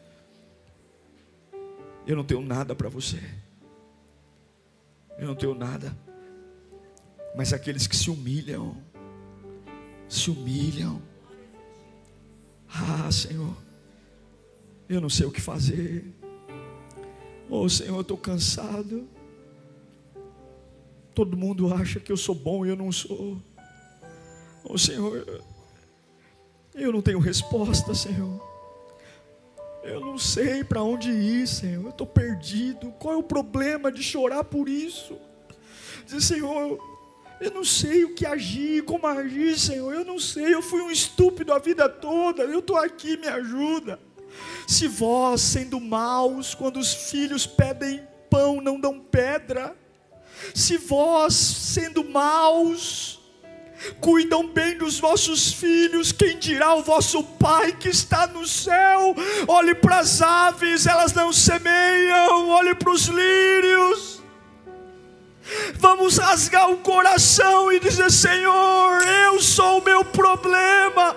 [2.07, 3.21] Eu não tenho nada para você.
[5.19, 5.97] Eu não tenho nada.
[7.37, 8.77] Mas aqueles que se humilham,
[10.09, 11.01] se humilham.
[12.69, 13.57] Ah, Senhor,
[14.89, 16.05] eu não sei o que fazer.
[17.49, 19.09] Oh, Senhor, eu estou cansado.
[21.15, 23.41] Todo mundo acha que eu sou bom e eu não sou.
[24.65, 25.43] Oh, Senhor,
[26.75, 28.52] eu não tenho resposta, Senhor.
[29.83, 31.85] Eu não sei para onde ir, Senhor.
[31.85, 32.93] Eu estou perdido.
[32.99, 35.19] Qual é o problema de chorar por isso?
[36.05, 36.79] Dizer, Senhor,
[37.41, 39.93] eu não sei o que agir, como agir, Senhor.
[39.93, 40.55] Eu não sei.
[40.55, 42.45] Eu fui um estúpido a vida toda.
[42.45, 43.99] Eu estou aqui, me ajuda.
[44.67, 49.77] Se vós, sendo maus, quando os filhos pedem pão, não dão pedra.
[50.55, 53.21] Se vós, sendo maus,
[54.01, 59.15] cuidam bem dos vossos filhos, quem dirá o vosso Pai que está no céu?
[59.49, 64.23] Olhe para as aves, elas não semeiam, olhe para os lírios.
[65.75, 71.17] Vamos rasgar o coração e dizer: Senhor, eu sou o meu problema,